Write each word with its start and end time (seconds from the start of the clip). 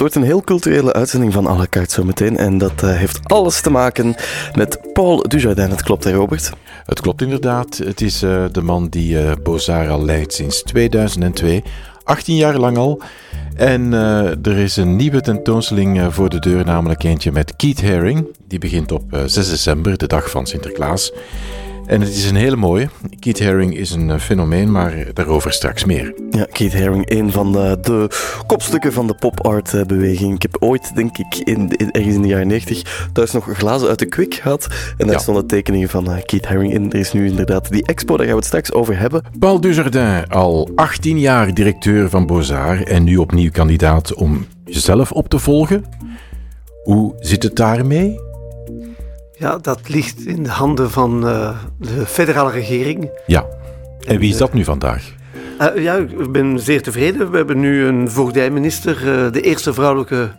wordt 0.00 0.14
een 0.14 0.22
heel 0.22 0.42
culturele 0.42 0.92
uitzending 0.92 1.32
van 1.32 1.68
carte 1.68 1.94
zometeen. 1.94 2.36
En 2.36 2.58
dat 2.58 2.82
uh, 2.82 2.96
heeft 2.96 3.20
alles 3.22 3.60
te 3.60 3.70
maken 3.70 4.14
met 4.54 4.92
Paul 4.92 5.28
Dujardin. 5.28 5.70
Het 5.70 5.82
klopt, 5.82 6.04
hè, 6.04 6.12
Robert? 6.12 6.50
Het 6.84 7.00
klopt 7.00 7.22
inderdaad. 7.22 7.76
Het 7.76 8.00
is 8.00 8.22
uh, 8.22 8.44
de 8.52 8.62
man 8.62 8.88
die 8.88 9.22
uh, 9.22 9.32
Bozar 9.42 9.88
al 9.88 10.04
leidt 10.04 10.32
sinds 10.32 10.62
2002. 10.62 11.62
18 12.04 12.36
jaar 12.36 12.58
lang 12.58 12.76
al. 12.76 13.02
En 13.56 13.92
er 14.42 14.58
is 14.58 14.76
een 14.76 14.96
nieuwe 14.96 15.20
tentoonstelling 15.20 16.14
voor 16.14 16.28
de 16.28 16.38
deur, 16.38 16.64
namelijk 16.64 17.02
eentje 17.02 17.32
met 17.32 17.56
Keith 17.56 17.82
Haring. 17.82 18.26
Die 18.48 18.58
begint 18.58 18.92
op 18.92 19.02
6 19.26 19.48
december, 19.48 19.98
de 19.98 20.06
dag 20.06 20.30
van 20.30 20.46
Sinterklaas. 20.46 21.12
En 21.90 22.00
het 22.00 22.08
is 22.08 22.30
een 22.30 22.36
hele 22.36 22.56
mooie. 22.56 22.88
Keith 23.18 23.44
Haring 23.44 23.76
is 23.76 23.90
een 23.90 24.10
eh, 24.10 24.18
fenomeen, 24.18 24.70
maar 24.70 25.06
daarover 25.12 25.52
straks 25.52 25.84
meer. 25.84 26.14
Ja, 26.30 26.46
Keith 26.52 26.72
Haring, 26.72 27.10
een 27.10 27.32
van 27.32 27.52
de, 27.52 27.78
de 27.80 28.10
kopstukken 28.46 28.92
van 28.92 29.06
de 29.06 29.14
pop-art-beweging. 29.14 30.34
Ik 30.34 30.42
heb 30.42 30.56
ooit, 30.60 30.94
denk 30.94 31.18
ik, 31.18 31.36
in, 31.36 31.76
in, 31.76 31.90
ergens 31.90 32.14
in 32.14 32.22
de 32.22 32.28
jaren 32.28 32.46
90 32.46 33.08
thuis 33.12 33.32
nog 33.32 33.48
glazen 33.52 33.88
uit 33.88 33.98
de 33.98 34.06
Kwik 34.06 34.34
gehad. 34.34 34.66
En 34.96 35.06
daar 35.06 35.14
ja. 35.14 35.20
stonden 35.20 35.46
tekeningen 35.46 35.88
van 35.88 36.22
Keith 36.24 36.46
Haring 36.46 36.72
in. 36.72 36.92
Er 36.92 36.98
is 36.98 37.12
nu 37.12 37.26
inderdaad 37.26 37.70
die 37.70 37.86
expo, 37.86 38.16
daar 38.16 38.26
gaan 38.26 38.34
we 38.34 38.40
het 38.40 38.48
straks 38.48 38.72
over 38.72 38.98
hebben. 38.98 39.22
Paul 39.38 39.60
Dujardin, 39.60 40.28
al 40.28 40.70
18 40.74 41.18
jaar 41.18 41.54
directeur 41.54 42.10
van 42.10 42.26
Bozar 42.26 42.82
en 42.82 43.04
nu 43.04 43.16
opnieuw 43.16 43.50
kandidaat 43.50 44.14
om 44.14 44.46
jezelf 44.64 45.12
op 45.12 45.28
te 45.28 45.38
volgen. 45.38 45.84
Hoe 46.82 47.14
zit 47.18 47.42
het 47.42 47.56
daarmee? 47.56 48.29
Ja, 49.40 49.58
dat 49.58 49.88
ligt 49.88 50.26
in 50.26 50.42
de 50.42 50.50
handen 50.50 50.90
van 50.90 51.26
uh, 51.28 51.58
de 51.78 52.06
federale 52.06 52.50
regering. 52.50 53.10
Ja, 53.26 53.46
en 54.06 54.18
wie 54.18 54.30
is 54.30 54.36
dat 54.36 54.52
nu 54.52 54.64
vandaag? 54.64 55.14
Uh, 55.60 55.82
ja, 55.82 55.94
ik 55.94 56.32
ben 56.32 56.58
zeer 56.58 56.82
tevreden. 56.82 57.30
We 57.30 57.36
hebben 57.36 57.60
nu 57.60 57.84
een 57.84 58.10
voogdijminister, 58.10 58.96
uh, 58.96 59.32
de 59.32 59.40
eerste 59.40 59.74
vrouwelijke 59.74 60.30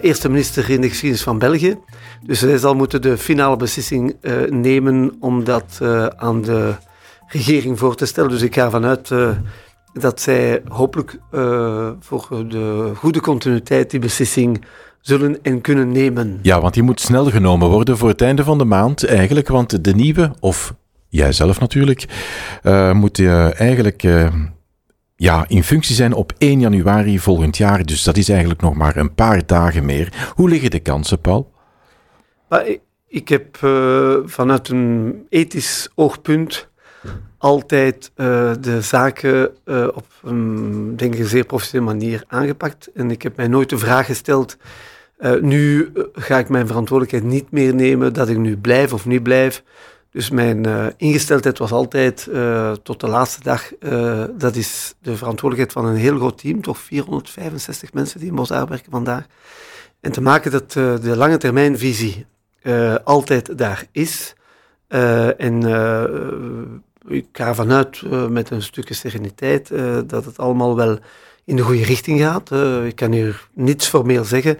eerste 0.00 0.28
minister 0.28 0.70
in 0.70 0.80
de 0.80 0.88
geschiedenis 0.88 1.22
van 1.22 1.38
België. 1.38 1.78
Dus 2.26 2.38
zij 2.38 2.58
zal 2.58 2.74
moeten 2.74 3.02
de 3.02 3.18
finale 3.18 3.56
beslissing 3.56 4.16
nemen 4.48 5.16
om 5.20 5.44
dat 5.44 5.80
aan 6.16 6.42
de 6.42 6.74
regering 7.26 7.78
voor 7.78 7.94
te 7.94 8.06
stellen. 8.06 8.30
Dus 8.30 8.42
ik 8.42 8.54
ga 8.54 8.70
vanuit 8.70 9.10
dat 9.92 10.20
zij 10.20 10.62
hopelijk 10.68 11.18
voor 12.00 12.44
de 12.48 12.92
goede 12.94 13.20
continuïteit 13.20 13.90
die 13.90 14.00
beslissing 14.00 14.64
zullen 15.08 15.38
en 15.42 15.60
kunnen 15.60 15.92
nemen. 15.92 16.38
Ja, 16.42 16.60
want 16.60 16.74
die 16.74 16.82
moet 16.82 17.00
snel 17.00 17.30
genomen 17.30 17.68
worden 17.68 17.98
voor 17.98 18.08
het 18.08 18.20
einde 18.20 18.44
van 18.44 18.58
de 18.58 18.64
maand 18.64 19.06
eigenlijk, 19.06 19.48
want 19.48 19.84
de 19.84 19.94
nieuwe, 19.94 20.32
of 20.40 20.74
jijzelf 21.08 21.60
natuurlijk, 21.60 22.06
uh, 22.62 22.92
moet 22.92 23.18
uh, 23.18 23.60
eigenlijk 23.60 24.02
uh, 24.02 24.32
ja, 25.16 25.44
in 25.48 25.64
functie 25.64 25.94
zijn 25.94 26.12
op 26.12 26.32
1 26.38 26.60
januari 26.60 27.18
volgend 27.18 27.56
jaar. 27.56 27.84
Dus 27.84 28.02
dat 28.02 28.16
is 28.16 28.28
eigenlijk 28.28 28.60
nog 28.60 28.74
maar 28.74 28.96
een 28.96 29.14
paar 29.14 29.46
dagen 29.46 29.84
meer. 29.84 30.32
Hoe 30.34 30.48
liggen 30.48 30.70
de 30.70 30.80
kansen, 30.80 31.20
Paul? 31.20 31.52
Maar 32.48 32.66
ik 33.06 33.28
heb 33.28 33.56
vanuit 34.26 34.68
een 34.68 35.14
ethisch 35.28 35.88
oogpunt 35.94 36.68
altijd 37.38 38.10
uh, 38.16 38.52
de 38.60 38.82
zaken 38.82 39.50
uh, 39.64 39.88
op 39.94 40.06
een 40.22 40.96
denk 40.96 41.14
ik, 41.14 41.26
zeer 41.26 41.44
professionele 41.44 41.92
manier 41.92 42.24
aangepakt. 42.26 42.90
En 42.94 43.10
ik 43.10 43.22
heb 43.22 43.36
mij 43.36 43.48
nooit 43.48 43.70
de 43.70 43.78
vraag 43.78 44.06
gesteld 44.06 44.56
uh, 45.18 45.40
nu 45.40 45.90
eh, 45.94 46.02
ga 46.12 46.38
ik 46.38 46.48
mijn 46.48 46.66
verantwoordelijkheid 46.66 47.32
niet 47.32 47.50
meer 47.50 47.74
nemen 47.74 48.12
dat 48.12 48.28
ik 48.28 48.38
nu 48.38 48.56
blijf 48.56 48.92
of 48.92 49.06
niet 49.06 49.22
blijf. 49.22 49.62
Dus 50.10 50.30
mijn 50.30 50.66
uh, 50.66 50.86
ingesteldheid 50.96 51.58
was 51.58 51.72
altijd 51.72 52.28
tot 52.82 53.00
de 53.00 53.08
laatste 53.08 53.42
dag, 53.42 53.72
dat 54.36 54.56
is 54.56 54.94
de 55.00 55.16
verantwoordelijkheid 55.16 55.72
van 55.72 55.86
een 55.86 56.00
heel 56.00 56.16
groot 56.16 56.38
team, 56.38 56.62
toch 56.62 56.78
465 56.78 57.92
mensen 57.92 58.20
die 58.20 58.28
in 58.28 58.34
Bosdaar 58.34 58.66
werken 58.66 58.90
vandaag. 58.90 59.26
En 60.00 60.12
te 60.12 60.20
maken 60.20 60.50
dat 60.50 60.72
de 60.72 61.16
lange 61.16 61.36
termijn 61.36 61.78
visie 61.78 62.26
altijd 63.04 63.58
daar 63.58 63.86
is. 63.92 64.34
en 65.36 65.62
ik 67.08 67.26
ga 67.32 67.54
vanuit 67.54 68.02
met 68.30 68.50
een 68.50 68.62
stukje 68.62 68.94
sereniteit 68.94 69.70
dat 70.06 70.24
het 70.24 70.38
allemaal 70.38 70.76
wel 70.76 70.98
in 71.44 71.56
de 71.56 71.62
goede 71.62 71.84
richting 71.84 72.20
gaat. 72.20 72.50
ik 72.84 72.96
kan 72.96 73.12
hier 73.12 73.48
niets 73.52 73.86
formeel 73.88 74.24
zeggen. 74.24 74.58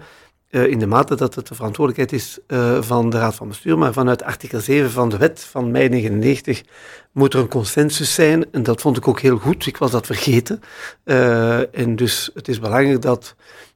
Uh, 0.49 0.67
in 0.67 0.79
de 0.79 0.87
mate 0.87 1.15
dat 1.15 1.35
het 1.35 1.47
de 1.47 1.55
verantwoordelijkheid 1.55 2.21
is 2.21 2.39
uh, 2.47 2.81
van 2.81 3.09
de 3.09 3.17
Raad 3.17 3.35
van 3.35 3.47
Bestuur, 3.47 3.77
maar 3.77 3.93
vanuit 3.93 4.23
artikel 4.23 4.59
7 4.59 4.91
van 4.91 5.09
de 5.09 5.17
wet 5.17 5.39
van 5.39 5.71
mei 5.71 5.89
99 5.89 6.63
moet 7.11 7.33
er 7.33 7.39
een 7.39 7.47
consensus 7.47 8.13
zijn. 8.13 8.51
En 8.51 8.63
dat 8.63 8.81
vond 8.81 8.97
ik 8.97 9.07
ook 9.07 9.19
heel 9.19 9.37
goed. 9.37 9.65
Ik 9.65 9.77
was 9.77 9.91
dat 9.91 10.05
vergeten. 10.05 10.61
Uh, 11.05 11.77
en 11.77 11.95
dus 11.95 12.29
het 12.33 12.47
is 12.47 12.59
belangrijk 12.59 13.01
dat 13.01 13.35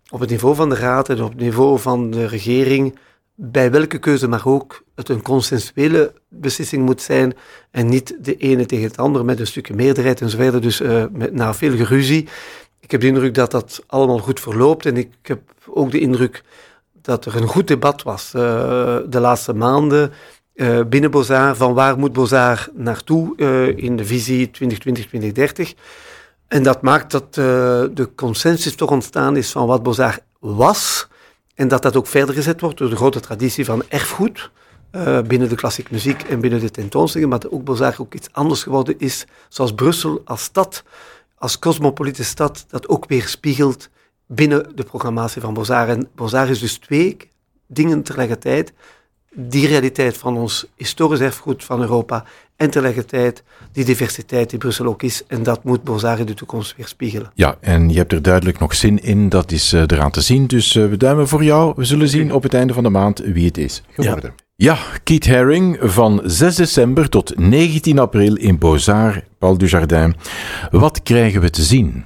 op 0.10 0.20
het 0.20 0.30
niveau 0.30 0.56
van 0.56 0.70
de 0.70 0.76
Raad 0.76 1.10
en 1.10 1.24
op 1.24 1.30
het 1.30 1.40
niveau 1.40 1.80
van 1.80 2.12
de 2.12 2.28
regering, 2.28 3.00
bij 3.36 3.72
welke 3.72 3.98
keuze 3.98 4.28
maar 4.28 4.46
ook, 4.46 4.84
het 4.96 5.10
een 5.10 5.22
consensuele 5.22 6.14
beslissing 6.30 6.86
moet 6.86 7.02
zijn 7.02 7.34
en 7.72 7.90
niet 7.90 8.18
de 8.20 8.36
ene 8.36 8.66
tegen 8.66 8.88
het 8.88 8.98
andere 8.98 9.24
met 9.24 9.40
een 9.40 9.48
stukje 9.48 9.74
meerderheid 9.74 10.22
en 10.22 10.30
zo 10.30 10.38
verder. 10.38 10.62
Dus 10.62 10.82
met, 11.12 11.34
na 11.34 11.54
veel 11.54 11.76
geruzie. 11.76 12.28
Ik 12.84 12.92
heb 12.92 13.02
de 13.02 13.08
indruk 13.08 13.34
dat 13.34 13.52
dat 13.52 13.84
allemaal 13.88 14.20
goed 14.20 14.40
verloopt 14.40 14.86
en 14.86 14.98
ik 14.98 15.10
heb 15.22 15.42
ook 15.68 15.92
de 15.92 16.00
indruk 16.00 16.44
dat 17.02 17.26
er 17.26 17.36
een 17.36 17.48
goed 17.48 17.68
debat 17.68 18.04
was 18.04 18.32
uh, 18.36 18.42
de 19.08 19.20
laatste 19.20 19.54
maanden 19.54 20.12
uh, 20.56 20.80
binnen 20.84 21.12
Bozar, 21.12 21.56
van 21.56 21.74
waar 21.74 21.98
moet 21.98 22.14
Bozar 22.14 22.70
naartoe 22.74 23.34
uh, 23.38 23.78
in 23.78 23.96
de 23.96 24.06
visie 24.06 24.52
2020-2030. 25.68 25.78
En 26.48 26.64
dat 26.64 26.82
maakt 26.82 27.12
dat 27.12 27.34
de 27.34 28.10
consensus 28.16 28.76
toch 28.76 28.92
ontstaan 28.92 29.38
is 29.38 29.52
van 29.52 29.68
wat 29.68 29.84
Bozar 29.84 30.20
was 30.40 31.08
en 31.56 31.68
dat 31.68 31.82
dat 31.82 31.96
ook 31.96 32.08
verder 32.08 32.36
gezet 32.36 32.62
wordt 32.62 32.78
door 32.78 32.90
de 32.90 32.96
grote 32.96 33.20
traditie 33.20 33.66
van 33.66 33.84
erfgoed. 33.88 34.52
binnen 35.28 35.50
de 35.50 35.56
klassieke 35.56 35.94
muziek 35.94 36.22
en 36.24 36.40
binnen 36.40 36.60
de 36.60 36.72
tentoonstellingen, 36.72 37.30
maar 37.30 37.40
dat 37.40 37.52
ook 37.52 37.64
Bozar 37.64 37.96
ook 37.98 38.14
iets 38.14 38.30
anders 38.32 38.64
geworden 38.64 38.96
is, 38.98 39.26
zoals 39.50 39.74
Brussel 39.74 40.22
als 40.26 40.44
stad, 40.44 40.84
als 41.44 41.60
cosmopolitische 41.60 42.32
stad, 42.32 42.66
dat 42.70 42.88
ook 42.88 43.06
weer 43.08 43.28
spiegelt 43.28 43.90
binnen 44.28 44.72
de 44.76 44.84
programmatie 44.84 45.42
van 45.42 45.54
Bozar. 45.54 45.90
En 45.90 46.08
Bozar 46.16 46.50
is 46.50 46.60
dus 46.60 46.78
twee 46.78 47.18
dingen 47.68 48.04
tegelijkertijd. 48.04 48.74
Die 49.36 49.68
realiteit 49.68 50.18
van 50.18 50.38
ons 50.38 50.66
historisch 50.76 51.20
erfgoed 51.20 51.64
van 51.64 51.82
Europa 51.82 52.26
en 52.56 52.70
tegelijkertijd 52.70 53.44
die 53.72 53.86
diversiteit 53.86 54.50
die 54.50 54.60
Brussel 54.60 54.86
ook 54.86 55.04
is. 55.04 55.24
En 55.28 55.44
dat 55.44 55.64
moet 55.64 55.84
Bozar 55.84 56.20
in 56.20 56.26
de 56.26 56.34
toekomst 56.34 56.76
weer 56.76 56.88
spiegelen. 56.88 57.32
Ja, 57.34 57.58
en 57.60 57.90
je 57.90 57.98
hebt 57.98 58.12
er 58.12 58.22
duidelijk 58.22 58.60
nog 58.60 58.76
zin 58.76 59.04
in. 59.04 59.30
Dat 59.30 59.52
is 59.52 59.74
uh, 59.74 59.82
eraan 59.82 60.12
te 60.12 60.22
zien. 60.22 60.48
Dus 60.48 60.76
uh, 60.76 60.90
we 60.90 60.98
duimen 60.98 61.28
voor 61.28 61.44
jou. 61.44 61.74
We 61.76 61.86
zullen 61.86 62.10
zien 62.10 62.34
op 62.34 62.44
het 62.44 62.54
einde 62.54 62.74
van 62.74 62.84
de 62.84 62.90
maand 62.90 63.20
wie 63.20 63.46
het 63.46 63.58
is 63.58 63.84
geworden. 63.90 64.34
Ja, 64.38 64.43
ja 64.56 64.78
Keith 65.04 65.28
Haring 65.28 65.78
van 65.82 66.22
6 66.24 66.56
december 66.56 67.10
tot 67.10 67.38
19 67.38 68.00
april 68.00 68.36
in 68.36 68.58
Bozar, 68.58 69.24
Paul 69.38 69.58
Dujardin. 69.58 70.16
Wat 70.72 71.04
krijgen 71.04 71.42
we 71.42 71.50
te 71.50 71.62
zien? 71.62 72.06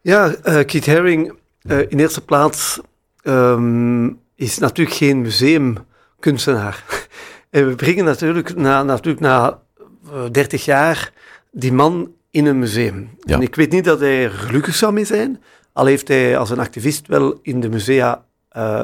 Ja, 0.00 0.28
uh, 0.28 0.34
Keith 0.42 0.86
Haring 0.86 1.32
uh, 1.62 1.78
in 1.88 1.98
eerste 1.98 2.20
plaats 2.20 2.80
um, 3.22 4.18
is 4.34 4.58
natuurlijk 4.58 4.96
geen 4.96 5.20
museumkunstenaar. 5.20 6.84
en 7.50 7.68
we 7.68 7.74
brengen 7.74 8.04
natuurlijk 8.04 8.56
na, 8.56 8.82
natuurlijk 8.82 9.20
na 9.20 9.60
uh, 10.12 10.24
eh, 10.24 10.30
30 10.30 10.64
jaar 10.64 11.12
die 11.52 11.72
man 11.72 12.12
in 12.30 12.46
een 12.46 12.58
museum. 12.58 13.10
Ja. 13.20 13.34
En 13.34 13.42
ik 13.42 13.54
weet 13.54 13.72
niet 13.72 13.84
dat 13.84 14.00
hij 14.00 14.24
er 14.24 14.30
gelukkig 14.30 14.74
zou 14.74 14.92
mee 14.92 15.04
zijn, 15.04 15.42
al 15.72 15.86
heeft 15.86 16.08
hij 16.08 16.38
als 16.38 16.50
een 16.50 16.58
activist 16.58 17.06
wel 17.06 17.38
in 17.42 17.60
de 17.60 17.68
musea 17.68 18.24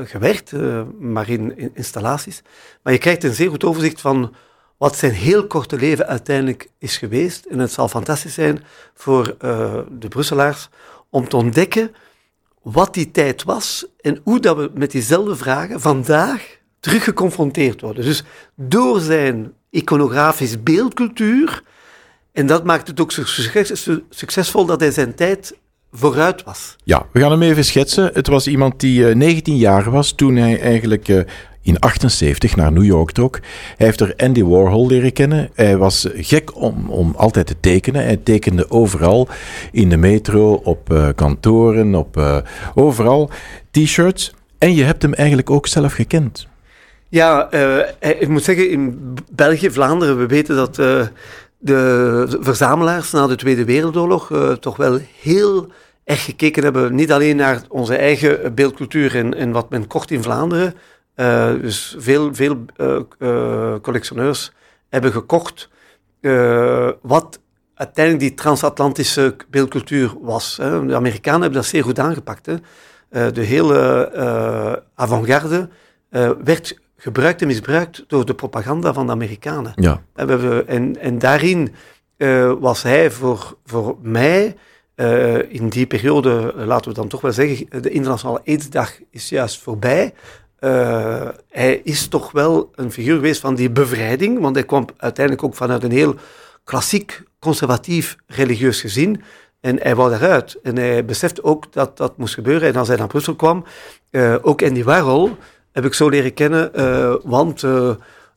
gewerkt, 0.04 0.52
maar 0.98 1.28
in, 1.28 1.58
in, 1.58 1.70
installaties. 1.74 2.42
Maar 2.82 2.92
je 2.92 2.98
krijgt 2.98 3.24
een 3.24 3.34
zeer 3.34 3.50
goed 3.50 3.64
overzicht 3.64 4.00
van 4.00 4.34
wat 4.76 4.96
zijn 4.96 5.12
heel 5.12 5.46
korte 5.46 5.76
leven 5.76 6.06
uiteindelijk 6.06 6.68
is 6.78 6.96
geweest. 6.96 7.44
En 7.44 7.58
het 7.58 7.72
zal 7.72 7.88
fantastisch 7.88 8.34
zijn 8.34 8.64
voor 8.94 9.36
de 9.98 10.08
Brusselaars 10.08 10.68
om 11.10 11.28
te 11.28 11.36
ontdekken 11.36 11.94
wat 12.62 12.94
die 12.94 13.10
tijd 13.10 13.42
was 13.44 13.86
en 14.00 14.20
hoe 14.24 14.40
dat 14.40 14.56
we 14.56 14.70
met 14.74 14.90
diezelfde 14.90 15.36
vragen 15.36 15.80
vandaag 15.80 16.58
terug 16.80 17.04
geconfronteerd 17.04 17.80
worden. 17.80 18.04
Dus 18.04 18.24
door 18.54 19.00
zijn 19.00 19.52
iconografisch 19.70 20.62
beeldcultuur, 20.62 21.62
en 22.32 22.46
dat 22.46 22.64
maakt 22.64 22.88
het 22.88 23.00
ook 23.00 23.12
succesvol 24.08 24.66
dat 24.66 24.80
hij 24.80 24.90
zijn 24.90 25.14
tijd 25.14 25.56
vooruit 25.96 26.44
was. 26.44 26.76
Ja, 26.84 27.06
we 27.12 27.20
gaan 27.20 27.30
hem 27.30 27.42
even 27.42 27.64
schetsen. 27.64 28.10
Het 28.12 28.26
was 28.26 28.46
iemand 28.46 28.80
die 28.80 29.04
19 29.04 29.54
eh, 29.54 29.60
jaar 29.60 29.90
was 29.90 30.12
toen 30.12 30.36
hij 30.36 30.60
eigenlijk 30.60 31.08
uh, 31.08 31.20
in 31.66 31.78
78 31.78 32.56
naar 32.56 32.72
New 32.72 32.84
York 32.84 33.10
trok. 33.10 33.40
Hij 33.76 33.86
heeft 33.86 34.00
er 34.00 34.14
Andy 34.16 34.42
Warhol 34.42 34.86
leren 34.86 35.12
kennen. 35.12 35.50
Hij 35.54 35.76
was 35.76 36.08
gek 36.14 36.56
om, 36.56 36.90
om 36.90 37.14
altijd 37.16 37.46
te 37.46 37.56
tekenen. 37.60 38.04
Hij 38.04 38.16
tekende 38.16 38.70
overal. 38.70 39.28
In 39.72 39.88
de 39.88 39.96
metro, 39.96 40.52
op 40.52 40.92
uh, 40.92 41.08
kantoren, 41.14 41.94
op 41.94 42.16
uh, 42.16 42.36
overal. 42.74 43.30
T-shirts. 43.70 44.34
En 44.58 44.74
je 44.74 44.84
hebt 44.84 45.02
hem 45.02 45.14
eigenlijk 45.14 45.50
ook 45.50 45.66
zelf 45.66 45.92
gekend. 45.92 46.46
Ja, 47.08 47.48
uh, 47.54 47.78
ik 48.20 48.28
moet 48.28 48.44
zeggen, 48.44 48.70
in 48.70 49.14
België, 49.30 49.70
Vlaanderen, 49.70 50.18
we 50.18 50.26
weten 50.26 50.56
dat 50.56 50.74
de 51.58 52.38
verzamelaars 52.40 53.10
na 53.10 53.26
de 53.26 53.36
Tweede 53.36 53.64
Wereldoorlog 53.64 54.30
toch 54.60 54.76
wel 54.76 54.98
heel 55.22 55.68
echt 56.06 56.22
gekeken 56.22 56.62
hebben, 56.62 56.94
niet 56.94 57.12
alleen 57.12 57.36
naar 57.36 57.62
onze 57.68 57.96
eigen 57.96 58.54
beeldcultuur 58.54 59.16
en, 59.16 59.34
en 59.34 59.52
wat 59.52 59.70
men 59.70 59.86
kocht 59.86 60.10
in 60.10 60.22
Vlaanderen. 60.22 60.74
Uh, 61.16 61.50
dus 61.60 61.96
veel, 61.98 62.34
veel 62.34 62.64
uh, 62.76 62.98
uh, 63.18 63.74
collectioneurs 63.82 64.52
hebben 64.88 65.12
gekocht 65.12 65.68
wat 67.02 67.40
uiteindelijk 67.74 68.24
die 68.24 68.34
transatlantische 68.34 69.36
beeldcultuur 69.50 70.14
was. 70.20 70.56
Hè. 70.56 70.86
De 70.86 70.94
Amerikanen 70.94 71.40
hebben 71.40 71.60
dat 71.60 71.68
zeer 71.68 71.82
goed 71.82 71.98
aangepakt. 71.98 72.46
Hè. 72.46 73.32
de 73.32 73.40
hele 73.40 74.82
avant-garde 74.94 75.68
werd 76.44 76.78
gebruikt 76.96 77.40
en 77.40 77.46
misbruikt 77.46 78.04
door 78.06 78.26
de 78.26 78.34
propaganda 78.34 78.92
van 78.92 79.06
de 79.06 79.12
Amerikanen. 79.12 79.72
Ja. 79.74 80.02
En, 80.14 80.26
we 80.26 80.32
hebben, 80.32 80.68
en, 80.68 81.00
en 81.00 81.18
daarin 81.18 81.74
was 82.60 82.82
hij 82.82 83.10
voor, 83.10 83.56
voor 83.64 83.96
mij 84.02 84.56
uh, 84.96 85.52
in 85.52 85.68
die 85.68 85.86
periode, 85.86 86.52
laten 86.56 86.88
we 86.88 86.96
dan 86.96 87.08
toch 87.08 87.20
wel 87.20 87.32
zeggen, 87.32 87.82
de 87.82 87.90
Internationale 87.90 88.40
AIDS-dag 88.44 88.92
is 89.10 89.28
juist 89.28 89.62
voorbij. 89.62 90.14
Uh, 90.60 91.28
hij 91.48 91.80
is 91.84 92.08
toch 92.08 92.32
wel 92.32 92.70
een 92.74 92.92
figuur 92.92 93.14
geweest 93.14 93.40
van 93.40 93.54
die 93.54 93.70
bevrijding, 93.70 94.40
want 94.40 94.54
hij 94.54 94.64
kwam 94.64 94.86
uiteindelijk 94.96 95.46
ook 95.46 95.54
vanuit 95.54 95.82
een 95.82 95.90
heel 95.90 96.14
klassiek, 96.64 97.22
conservatief, 97.38 98.16
religieus 98.26 98.80
gezin. 98.80 99.22
En 99.60 99.78
hij 99.82 99.94
wou 99.94 100.10
daaruit. 100.10 100.58
En 100.62 100.76
hij 100.76 101.04
besefte 101.04 101.44
ook 101.44 101.72
dat 101.72 101.96
dat 101.96 102.16
moest 102.16 102.34
gebeuren. 102.34 102.68
En 102.68 102.76
als 102.76 102.88
hij 102.88 102.96
naar 102.96 103.06
Brussel 103.06 103.34
kwam, 103.34 103.64
uh, 104.10 104.34
ook 104.42 104.62
Andy 104.62 104.84
Warhol 104.84 105.36
heb 105.72 105.84
ik 105.84 105.94
zo 105.94 106.08
leren 106.08 106.34
kennen, 106.34 106.70
want 107.28 107.62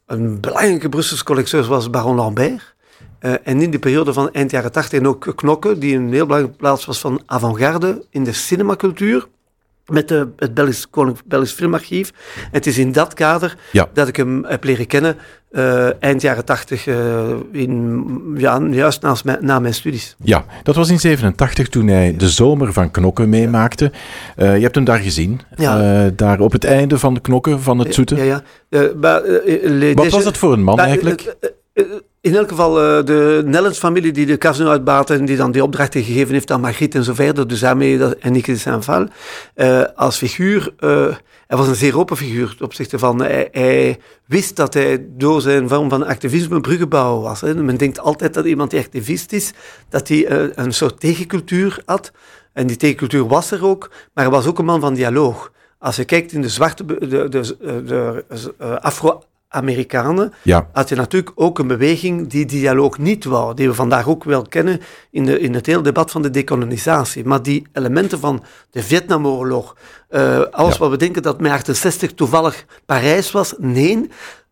een 0.06 0.40
belangrijke 0.40 0.90
Brusselse 0.90 1.24
collecteur 1.24 1.64
was 1.64 1.90
Baron 1.90 2.16
Lambert. 2.16 2.76
Uh, 3.22 3.34
en 3.44 3.62
in 3.62 3.72
de 3.72 3.80
periode 3.80 4.14
van 4.14 4.32
eind 4.32 4.52
jaren 4.52 4.72
80 4.72 5.00
en 5.00 5.08
ook 5.08 5.34
Knokke, 5.36 5.78
die 5.78 5.96
een 5.96 6.14
heel 6.14 6.26
belangrijke 6.26 6.58
plaats 6.58 6.86
was 6.86 7.00
van 7.00 7.22
avant-garde 7.26 8.06
in 8.10 8.24
de 8.24 8.34
cinemacultuur. 8.34 9.28
Met 9.86 10.08
de, 10.08 10.28
het 10.36 10.54
Belgisch, 10.54 10.88
Belgisch 11.26 11.52
Filmarchief. 11.52 12.12
En 12.36 12.50
het 12.52 12.68
is 12.68 12.78
in 12.78 12.92
dat 12.92 13.14
kader 13.14 13.58
ja. 13.72 13.90
dat 13.94 14.08
ik 14.08 14.16
hem 14.16 14.46
heb 14.46 14.64
leren 14.64 14.88
kennen 14.88 15.18
uh, 15.52 16.04
eind 16.04 16.22
jaren 16.22 16.46
80, 16.46 16.86
uh, 16.86 16.96
in, 17.52 18.06
ja, 18.38 18.62
juist 18.72 19.02
naast 19.02 19.26
mijn, 19.26 19.38
na 19.42 19.60
mijn 19.60 19.74
studies. 19.74 20.16
Ja, 20.24 20.46
dat 20.64 20.76
was 20.76 20.90
in 20.90 21.00
87 21.00 21.68
toen 21.68 21.88
hij 21.88 22.16
de 22.18 22.30
zomer 22.30 22.74
van 22.74 22.92
Knokken 22.92 23.30
meemaakte. 23.30 23.92
Uh, 24.38 24.56
je 24.56 24.62
hebt 24.62 24.76
hem 24.76 24.84
daar 24.84 25.00
gezien, 25.00 25.42
ja. 25.56 26.10
daar 26.10 26.40
op 26.40 26.52
het 26.52 26.64
einde 26.64 27.00
van 27.00 27.14
de 27.14 27.20
Knokken 27.20 27.62
van 27.62 27.80
het 27.80 27.94
zoete. 27.94 28.16
Ja, 28.16 28.42
ja. 28.70 28.92
Maar, 29.00 29.22
Wat 29.94 30.10
was 30.10 30.24
dat 30.24 30.38
voor 30.38 30.54
een 30.54 30.64
man 30.64 30.80
eigenlijk? 30.80 31.36
In 32.22 32.36
elk 32.36 32.50
geval 32.50 32.98
uh, 32.98 33.06
de 33.06 33.42
Nellens-familie 33.46 34.12
die 34.12 34.26
de 34.26 34.38
casino 34.38 34.70
uitbaat 34.70 35.10
en 35.10 35.26
die 35.26 35.38
dan 35.38 35.52
die 35.52 35.64
opdrachten 35.64 36.04
gegeven 36.04 36.34
heeft 36.34 36.52
aan 36.52 36.62
Margriet 36.62 36.96
en 36.96 37.04
zo 37.04 37.14
verder, 37.14 37.48
dus 37.48 37.60
daarmee 37.60 38.16
en 38.16 38.32
Nieke 38.32 38.52
de 38.52 38.58
Saint-Val. 38.58 39.08
Uh, 39.56 39.84
als 39.96 40.18
figuur, 40.18 40.74
uh, 40.80 41.16
hij 41.48 41.58
was 41.58 41.68
een 41.68 41.76
zeer 41.76 41.98
open 41.98 42.18
figuur 42.18 42.52
op 42.52 42.62
opzichte 42.62 43.00
van, 43.00 43.22
hij, 43.22 44.00
wist 44.26 44.56
dat 44.56 44.74
hij 44.74 45.06
door 45.10 45.42
zijn 45.42 45.70
vorm 45.70 45.90
van 45.90 46.06
activisme 46.06 46.62
bruggenbouwer 46.62 47.22
was. 47.22 47.42
Hè. 47.42 47.56
Men 47.56 47.78
denkt 47.78 48.00
altijd 48.00 48.34
dat 48.34 48.46
iemand 48.46 48.72
die 48.72 48.80
activist 48.80 49.34
is, 49.34 49.52
dat 49.90 50.08
hij 50.08 50.50
een 50.58 50.74
soort 50.74 51.00
tegencultuur 51.00 51.82
had. 51.86 52.12
En 52.54 52.68
die 52.68 52.78
tegencultuur 52.78 53.28
was 53.28 53.52
er 53.52 53.66
ook, 53.66 53.90
maar 54.14 54.24
hij 54.24 54.34
was 54.34 54.46
ook 54.46 54.60
een 54.60 54.66
man 54.66 54.82
van 54.82 54.94
dialoog. 54.94 55.52
Als 55.78 55.96
je 55.96 56.06
kijkt 56.06 56.32
in 56.32 56.42
de 56.42 56.50
zwarte, 56.50 56.86
de, 56.86 57.08
de, 57.08 57.28
de, 57.30 58.26
de 58.66 58.82
afro 58.82 59.24
Amerikanen, 59.50 60.34
ja. 60.42 60.70
had 60.74 60.90
je 60.90 60.96
natuurlijk 60.96 61.32
ook 61.36 61.60
een 61.60 61.68
beweging 61.68 62.30
die 62.30 62.46
dialoog 62.46 62.98
niet 62.98 63.24
wou, 63.26 63.54
die 63.54 63.68
we 63.68 63.74
vandaag 63.74 64.08
ook 64.08 64.24
wel 64.24 64.42
kennen 64.42 64.82
in, 65.12 65.26
de, 65.26 65.40
in 65.40 65.54
het 65.54 65.66
hele 65.66 65.82
debat 65.82 66.12
van 66.12 66.22
de 66.22 66.30
decolonisatie. 66.30 67.26
Maar 67.26 67.42
die 67.42 67.68
elementen 67.74 68.20
van 68.20 68.44
de 68.72 68.84
Vietnamoorlog, 68.84 69.76
uh, 70.10 70.40
alles 70.40 70.74
ja. 70.74 70.80
wat 70.80 70.90
we 70.90 70.98
denken 70.98 71.22
dat 71.22 71.42
mei 71.42 71.54
68 71.54 72.14
toevallig 72.14 72.66
Parijs 72.86 73.32
was, 73.32 73.54
nee, 73.58 74.10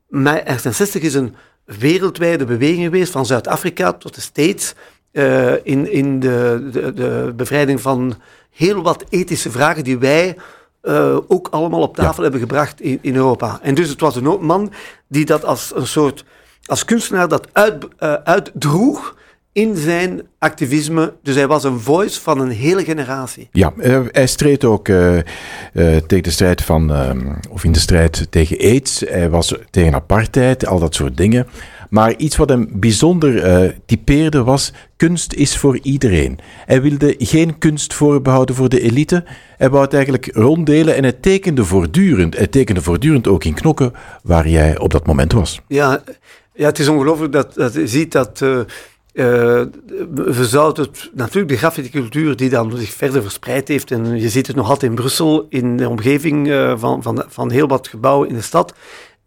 mei 0.07 0.41
68 0.45 1.01
is 1.01 1.13
een 1.13 1.35
wereldwijde 1.65 2.45
beweging 2.45 2.83
geweest, 2.83 3.11
van 3.11 3.25
Zuid-Afrika 3.25 3.93
tot 3.93 4.15
de 4.15 4.21
States, 4.21 4.73
uh, 5.11 5.53
in, 5.63 5.91
in 5.91 6.19
de, 6.19 6.67
de, 6.71 6.93
de 6.93 7.33
bevrijding 7.35 7.81
van 7.81 8.15
heel 8.49 8.81
wat 8.81 9.05
ethische 9.09 9.51
vragen 9.51 9.83
die 9.83 9.97
wij 9.97 10.35
uh, 10.87 11.17
ook 11.27 11.47
allemaal 11.51 11.81
op 11.81 11.95
tafel 11.95 12.15
ja. 12.15 12.21
hebben 12.21 12.39
gebracht 12.39 12.81
in, 12.81 12.99
in 13.01 13.15
Europa. 13.15 13.59
En 13.61 13.75
dus 13.75 13.89
het 13.89 13.99
was 13.99 14.15
een 14.15 14.37
man 14.41 14.71
die 15.07 15.25
dat 15.25 15.45
als 15.45 15.71
een 15.75 15.87
soort, 15.87 16.25
als 16.65 16.85
kunstenaar 16.85 17.27
dat 17.27 17.47
uit, 17.51 17.87
uh, 17.99 18.13
uitdroeg 18.13 19.15
in 19.51 19.75
zijn 19.75 20.21
activisme. 20.39 21.13
Dus 21.23 21.35
hij 21.35 21.47
was 21.47 21.63
een 21.63 21.79
voice 21.79 22.21
van 22.21 22.39
een 22.39 22.51
hele 22.51 22.83
generatie. 22.83 23.49
Ja, 23.51 23.73
uh, 23.77 23.99
hij 24.11 24.27
streed 24.27 24.65
ook 24.65 24.87
uh, 24.87 25.15
uh, 25.15 25.21
tegen 25.73 26.23
de 26.23 26.29
strijd 26.29 26.61
van, 26.61 26.91
of 27.49 27.63
in 27.63 27.71
de 27.71 27.79
strijd 27.79 28.27
tegen 28.29 28.57
AIDS. 28.57 28.99
Hij 28.99 29.29
was 29.29 29.55
tegen 29.69 29.93
apartheid, 29.93 30.65
al 30.65 30.79
dat 30.79 30.95
soort 30.95 31.17
dingen. 31.17 31.47
Maar 31.89 32.15
iets 32.15 32.35
wat 32.35 32.49
hem 32.49 32.67
bijzonder 32.71 33.63
uh, 33.63 33.71
typeerde 33.85 34.43
was: 34.43 34.73
kunst 34.95 35.33
is 35.33 35.57
voor 35.57 35.79
iedereen. 35.81 36.39
Hij 36.65 36.81
wilde 36.81 37.15
geen 37.17 37.57
kunst 37.57 37.93
voorbehouden 37.93 38.55
voor 38.55 38.69
de 38.69 38.81
elite. 38.81 39.23
Hij 39.57 39.69
wou 39.69 39.83
het 39.83 39.93
eigenlijk 39.93 40.29
ronddelen 40.33 40.95
en 40.95 41.03
hij 41.03 41.11
tekende 41.11 41.65
voortdurend. 41.65 42.37
Hij 42.37 42.47
tekende 42.47 42.81
voortdurend 42.81 43.27
ook 43.27 43.43
in 43.43 43.53
knokken 43.53 43.93
waar 44.23 44.47
jij 44.47 44.79
op 44.79 44.91
dat 44.91 45.05
moment 45.05 45.31
was. 45.31 45.61
Ja, 45.67 46.03
ja 46.53 46.65
het 46.65 46.79
is 46.79 46.87
ongelooflijk 46.87 47.31
dat, 47.31 47.53
dat 47.53 47.73
je 47.73 47.87
ziet 47.87 48.11
dat. 48.11 48.41
Uh, 48.41 48.59
we 50.13 50.45
zouden 50.45 50.83
het, 50.83 51.09
natuurlijk 51.13 51.47
de 51.47 51.57
graffiti-cultuur 51.57 52.35
die 52.35 52.49
dan 52.49 52.77
zich 52.77 52.93
verder 52.93 53.21
verspreid 53.21 53.67
heeft, 53.67 53.91
en 53.91 54.19
je 54.19 54.29
ziet 54.29 54.47
het 54.47 54.55
nog 54.55 54.69
altijd 54.69 54.91
in 54.91 54.97
Brussel, 54.97 55.45
in 55.49 55.77
de 55.77 55.89
omgeving 55.89 56.47
van, 56.75 57.03
van, 57.03 57.23
van 57.27 57.51
heel 57.51 57.67
wat 57.67 57.87
gebouwen 57.87 58.29
in 58.29 58.35
de 58.35 58.41
stad, 58.41 58.73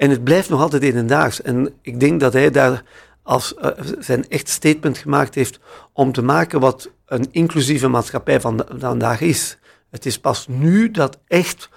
en 0.01 0.11
het 0.11 0.25
blijft 0.25 0.49
nog 0.49 0.61
altijd 0.61 0.83
hedendaags. 0.83 1.43
En 1.43 1.73
ik 1.83 2.01
denk 2.01 2.21
dat 2.21 2.33
hij 2.33 2.51
daar 2.51 2.83
als 3.23 3.55
uh, 3.63 3.71
zijn 3.99 4.29
echt 4.29 4.49
statement 4.49 4.99
gemaakt 4.99 5.35
heeft 5.35 5.61
om 5.93 6.13
te 6.13 6.23
maken 6.23 6.61
wat 6.61 6.91
een 7.07 7.29
inclusieve 7.31 7.89
maatschappij 7.89 8.41
van 8.41 8.65
vandaag 8.79 9.21
is. 9.21 9.59
Het 9.91 10.07
is 10.07 10.19
pas 10.19 10.47
nu 10.49 10.91
dat 10.91 11.19
echt 11.27 11.69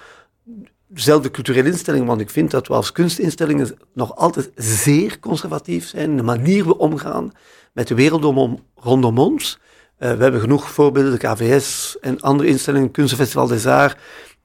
dezelfde 0.88 1.32
culturele 1.32 1.70
instellingen, 1.70 2.08
want 2.08 2.22
ik 2.22 2.30
vind 2.30 2.52
dat 2.52 2.68
we 2.68 2.74
als 2.74 2.92
kunstinstellingen 2.92 3.78
nog 3.94 4.16
altijd 4.16 4.52
zeer 4.56 5.20
conservatief 5.20 5.88
zijn, 5.88 6.18
de 6.18 6.24
manier 6.24 6.66
we 6.66 6.78
omgaan 6.78 7.32
met 7.74 7.88
de 7.88 7.96
wereld 7.96 8.26
om, 8.26 8.64
rondom 8.76 9.20
ons. 9.20 9.60
Uh, 10.00 10.14
we 10.14 10.24
hebben 10.24 10.42
genoeg 10.42 10.70
voorbeelden, 10.70 11.12
de 11.12 11.28
KVS 11.28 11.98
en 12.02 12.20
andere 12.20 12.50
instellingen, 12.50 12.92
Kunstenfestival 12.92 13.48
des 13.48 13.66
Arts, 13.66 13.96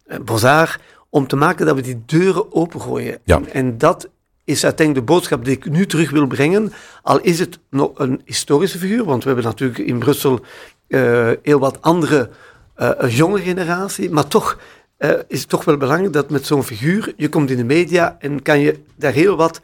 uh, 0.07 0.19
Beaux-Arts, 0.25 0.79
om 1.11 1.27
te 1.27 1.37
maken 1.37 1.67
dat 1.67 1.75
we 1.75 1.83
die 1.83 2.03
deuren 2.07 2.53
opengooien. 2.53 3.19
Ja. 3.25 3.41
En 3.53 3.79
dat 3.79 4.09
is 4.45 4.65
uiteindelijk 4.65 5.07
de 5.07 5.13
boodschap 5.13 5.45
die 5.45 5.57
ik 5.57 5.71
nu 5.71 5.87
terug 5.87 6.11
wil 6.11 6.27
brengen. 6.27 6.73
Al 7.03 7.21
is 7.21 7.39
het 7.39 7.59
nog 7.71 7.91
een 7.95 8.21
historische 8.25 8.79
figuur, 8.79 9.05
want 9.05 9.23
we 9.23 9.27
hebben 9.27 9.47
natuurlijk 9.47 9.79
in 9.79 9.99
Brussel 9.99 10.41
uh, 10.89 11.31
heel 11.43 11.59
wat 11.59 11.83
andere, 11.83 12.31
uh, 12.77 12.91
een 12.97 13.11
jonge 13.11 13.41
generatie, 13.41 14.11
maar 14.11 14.27
toch 14.27 14.59
uh, 14.99 15.11
is 15.29 15.41
het 15.41 15.49
toch 15.49 15.65
wel 15.65 15.77
belangrijk 15.77 16.13
dat 16.13 16.31
met 16.31 16.47
zo'n 16.47 16.65
figuur, 16.65 17.13
je 17.17 17.29
komt 17.29 17.51
in 17.51 17.57
de 17.57 17.65
media 17.65 18.17
en 18.19 18.43
kan 18.43 18.61
je 18.61 18.79
daar 18.97 19.13
heel 19.13 19.37
wat 19.37 19.61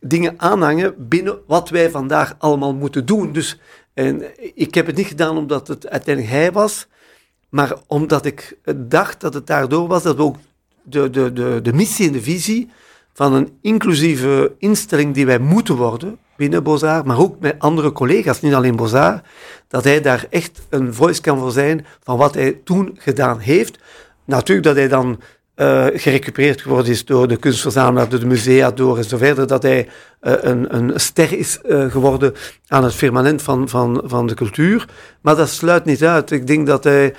dingen 0.00 0.34
aanhangen 0.36 0.94
binnen 0.98 1.38
wat 1.46 1.68
wij 1.68 1.90
vandaag 1.90 2.34
allemaal 2.38 2.74
moeten 2.74 3.06
doen. 3.06 3.32
Dus 3.32 3.60
en 3.94 4.22
ik 4.54 4.74
heb 4.74 4.86
het 4.86 4.96
niet 4.96 5.06
gedaan 5.06 5.36
omdat 5.36 5.68
het 5.68 5.88
uiteindelijk 5.88 6.34
hij 6.34 6.52
was, 6.52 6.86
maar 7.48 7.74
omdat 7.86 8.24
ik 8.24 8.56
dacht 8.76 9.20
dat 9.20 9.34
het 9.34 9.46
daardoor 9.46 9.88
was 9.88 10.02
dat 10.02 10.16
we 10.16 10.22
ook 10.22 10.36
de, 10.82 11.10
de, 11.10 11.32
de, 11.32 11.60
de 11.62 11.72
missie 11.72 12.06
en 12.06 12.12
de 12.12 12.22
visie 12.22 12.70
van 13.12 13.32
een 13.34 13.48
inclusieve 13.60 14.52
instelling 14.58 15.14
die 15.14 15.26
wij 15.26 15.38
moeten 15.38 15.76
worden 15.76 16.18
binnen 16.36 16.62
Bozar, 16.62 17.06
maar 17.06 17.18
ook 17.18 17.40
met 17.40 17.54
andere 17.58 17.92
collega's, 17.92 18.40
niet 18.40 18.54
alleen 18.54 18.76
Bozar, 18.76 19.22
dat 19.68 19.84
hij 19.84 20.00
daar 20.00 20.26
echt 20.30 20.60
een 20.70 20.94
voice 20.94 21.20
kan 21.20 21.38
voor 21.38 21.52
zijn 21.52 21.86
van 22.02 22.16
wat 22.16 22.34
hij 22.34 22.60
toen 22.64 22.96
gedaan 22.98 23.38
heeft. 23.38 23.78
Natuurlijk 24.24 24.66
dat 24.66 24.76
hij 24.76 24.88
dan 24.88 25.20
uh, 25.56 25.86
gerecupereerd 25.94 26.60
geworden 26.60 26.92
is 26.92 27.04
door 27.04 27.28
de 27.28 27.36
kunstverzamelaar, 27.36 28.08
door 28.08 28.20
de 28.20 28.26
musea, 28.26 28.70
door 28.70 28.96
en 28.96 29.04
zo 29.04 29.16
verder, 29.16 29.46
dat 29.46 29.62
hij 29.62 29.88
uh, 30.22 30.32
een, 30.40 30.76
een 30.76 31.00
ster 31.00 31.38
is 31.38 31.58
uh, 31.64 31.90
geworden 31.90 32.34
aan 32.68 32.84
het 32.84 32.94
firmament 32.94 33.42
van, 33.42 33.68
van, 33.68 34.02
van 34.04 34.26
de 34.26 34.34
cultuur. 34.34 34.88
Maar 35.20 35.36
dat 35.36 35.48
sluit 35.48 35.84
niet 35.84 36.04
uit. 36.04 36.30
Ik 36.30 36.46
denk 36.46 36.66
dat 36.66 36.84
hij 36.84 37.14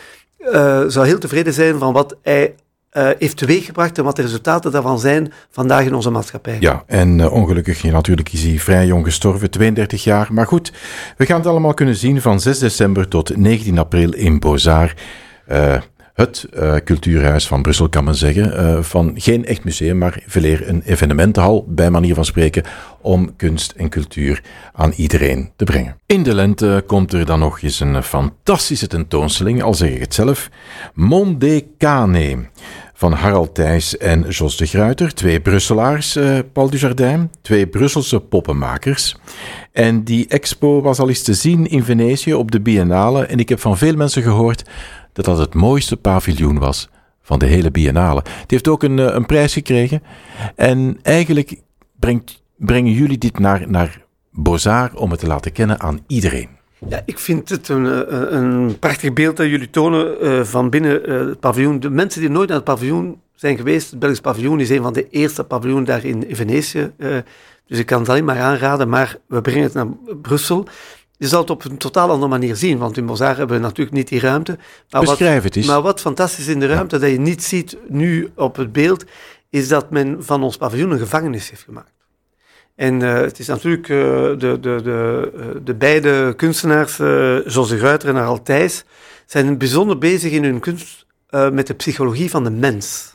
zou 0.87 1.05
heel 1.05 1.19
tevreden 1.19 1.53
zijn 1.53 1.79
van 1.79 1.93
wat 1.93 2.17
hij 2.21 2.55
uh, 2.93 3.09
heeft 3.19 3.37
teweeggebracht 3.37 3.97
en 3.97 4.03
wat 4.03 4.15
de 4.15 4.21
resultaten 4.21 4.71
daarvan 4.71 4.99
zijn 4.99 5.33
vandaag 5.49 5.85
in 5.85 5.93
onze 5.93 6.09
maatschappij. 6.09 6.57
Ja, 6.59 6.83
en 6.87 7.19
uh, 7.19 7.31
ongelukkig 7.31 7.83
natuurlijk 7.83 8.33
is 8.33 8.43
hij 8.43 8.59
vrij 8.59 8.85
jong 8.85 9.05
gestorven, 9.05 9.49
32 9.49 10.03
jaar. 10.03 10.33
Maar 10.33 10.47
goed, 10.47 10.73
we 11.17 11.25
gaan 11.25 11.37
het 11.37 11.47
allemaal 11.47 11.73
kunnen 11.73 11.95
zien 11.95 12.21
van 12.21 12.39
6 12.39 12.59
december 12.59 13.07
tot 13.07 13.37
19 13.37 13.77
april 13.77 14.13
in 14.13 14.39
Bozar. 14.39 14.93
Het 16.13 16.47
uh, 16.53 16.75
cultuurhuis 16.75 17.47
van 17.47 17.61
Brussel, 17.61 17.89
kan 17.89 18.03
men 18.03 18.15
zeggen. 18.15 18.63
Uh, 18.63 18.83
van 18.83 19.11
geen 19.15 19.45
echt 19.45 19.63
museum, 19.63 19.97
maar 19.97 20.23
veel 20.25 20.43
een 20.43 20.81
evenementenhal, 20.85 21.65
bij 21.67 21.89
manier 21.89 22.15
van 22.15 22.25
spreken, 22.25 22.63
om 23.01 23.35
kunst 23.35 23.71
en 23.71 23.89
cultuur 23.89 24.41
aan 24.73 24.91
iedereen 24.95 25.51
te 25.55 25.63
brengen. 25.63 25.97
In 26.05 26.23
de 26.23 26.35
lente 26.35 26.83
komt 26.87 27.13
er 27.13 27.25
dan 27.25 27.39
nog 27.39 27.61
eens 27.61 27.79
een 27.79 28.03
fantastische 28.03 28.87
tentoonstelling, 28.87 29.63
al 29.63 29.73
zeg 29.73 29.89
ik 29.89 30.01
het 30.01 30.13
zelf, 30.13 30.49
Monde 30.93 31.65
Cane 31.77 32.45
van 32.93 33.13
Harald 33.13 33.55
Thijs 33.55 33.97
en 33.97 34.25
Jos 34.29 34.57
de 34.57 34.65
Gruiter, 34.65 35.13
twee 35.13 35.39
Brusselaars, 35.39 36.17
uh, 36.17 36.39
Paul 36.53 36.69
Dujardin, 36.69 37.31
twee 37.41 37.67
Brusselse 37.67 38.19
poppenmakers. 38.19 39.15
En 39.73 40.03
die 40.03 40.27
expo 40.27 40.81
was 40.81 40.99
al 40.99 41.09
eens 41.09 41.21
te 41.21 41.33
zien 41.33 41.67
in 41.67 41.83
Venetië 41.83 42.33
op 42.33 42.51
de 42.51 42.61
Biennale 42.61 43.25
en 43.25 43.39
ik 43.39 43.49
heb 43.49 43.59
van 43.59 43.77
veel 43.77 43.95
mensen 43.95 44.23
gehoord 44.23 44.63
dat 45.13 45.25
dat 45.25 45.37
het 45.37 45.53
mooiste 45.53 45.97
paviljoen 45.97 46.59
was 46.59 46.89
van 47.21 47.39
de 47.39 47.45
hele 47.45 47.71
Biennale. 47.71 48.23
Het 48.41 48.51
heeft 48.51 48.67
ook 48.67 48.83
een, 48.83 48.99
eh, 48.99 49.13
een 49.13 49.25
prijs 49.25 49.53
gekregen 49.53 50.03
en 50.55 50.99
eigenlijk 51.01 51.61
brengt, 51.99 52.43
brengen 52.57 52.91
jullie 52.91 53.17
dit 53.17 53.39
naar, 53.39 53.69
naar 53.69 54.01
Bozar 54.31 54.95
om 54.95 55.11
het 55.11 55.19
te 55.19 55.27
laten 55.27 55.51
kennen 55.51 55.79
aan 55.79 55.99
iedereen. 56.07 56.49
Ja, 56.89 57.01
ik 57.05 57.19
vind 57.19 57.49
het 57.49 57.69
een, 57.69 57.85
eh, 57.85 58.21
een 58.29 58.79
prachtig 58.79 59.13
beeld 59.13 59.37
dat 59.37 59.47
jullie 59.47 59.69
tonen 59.69 60.25
uh, 60.25 60.43
van 60.43 60.69
binnen 60.69 61.01
het 61.27 61.39
paviljoen. 61.39 61.79
De 61.79 61.89
mensen 61.89 62.21
die 62.21 62.29
nooit 62.29 62.47
naar 62.47 62.57
het 62.57 62.65
paviljoen 62.65 63.21
zijn 63.43 63.57
geweest, 63.57 63.89
het 63.89 63.99
Belgisch 63.99 64.19
paviljoen 64.19 64.59
is 64.59 64.69
een 64.69 64.81
van 64.81 64.93
de 64.93 65.09
eerste 65.09 65.43
paviljoen 65.43 65.83
daar 65.83 66.05
in, 66.05 66.25
Venetië. 66.29 66.91
dus 67.67 67.79
ik 67.79 67.85
kan 67.85 67.99
het 67.99 68.09
alleen 68.09 68.25
maar 68.25 68.39
aanraden, 68.39 68.89
maar 68.89 69.17
we 69.27 69.41
brengen 69.41 69.63
het 69.63 69.73
naar 69.73 69.87
Brussel. 70.21 70.67
Je 71.17 71.27
zal 71.27 71.41
het 71.41 71.49
op 71.49 71.65
een 71.65 71.77
totaal 71.77 72.09
andere 72.09 72.27
manier 72.27 72.55
zien, 72.55 72.77
want 72.77 72.97
in 72.97 73.05
Mozart 73.05 73.37
hebben 73.37 73.55
we 73.55 73.61
natuurlijk 73.61 73.95
niet 73.95 74.07
die 74.07 74.19
ruimte. 74.19 74.57
Maar 74.89 75.01
Beschrijf 75.01 75.35
wat, 75.35 75.43
het 75.43 75.55
eens. 75.55 75.67
Maar 75.67 75.81
wat 75.81 76.01
fantastisch 76.01 76.47
in 76.47 76.59
de 76.59 76.65
ruimte, 76.65 76.99
dat 76.99 77.09
je 77.09 77.19
niet 77.19 77.43
ziet 77.43 77.77
nu 77.87 78.29
op 78.35 78.55
het 78.55 78.71
beeld, 78.71 79.05
is 79.49 79.67
dat 79.67 79.89
men 79.89 80.23
van 80.23 80.43
ons 80.43 80.57
paviljoen 80.57 80.91
een 80.91 80.99
gevangenis 80.99 81.49
heeft 81.49 81.63
gemaakt. 81.63 81.91
En 82.75 82.99
uh, 82.99 83.13
het 83.13 83.39
is 83.39 83.47
natuurlijk 83.47 83.87
uh, 83.87 83.97
de, 83.97 84.37
de, 84.37 84.57
de, 84.59 85.31
uh, 85.37 85.45
de 85.63 85.75
beide 85.75 86.33
kunstenaars, 86.35 86.97
José 87.53 87.77
Ruiter 87.77 88.09
en 88.09 88.15
Harald 88.15 88.45
Thijs, 88.45 88.83
zijn 89.25 89.57
bijzonder 89.57 89.97
bezig 89.97 90.31
in 90.31 90.43
hun 90.43 90.59
kunst 90.59 91.05
met 91.51 91.67
de 91.67 91.73
psychologie 91.73 92.29
van 92.29 92.43
de 92.43 92.49
mens. 92.49 93.12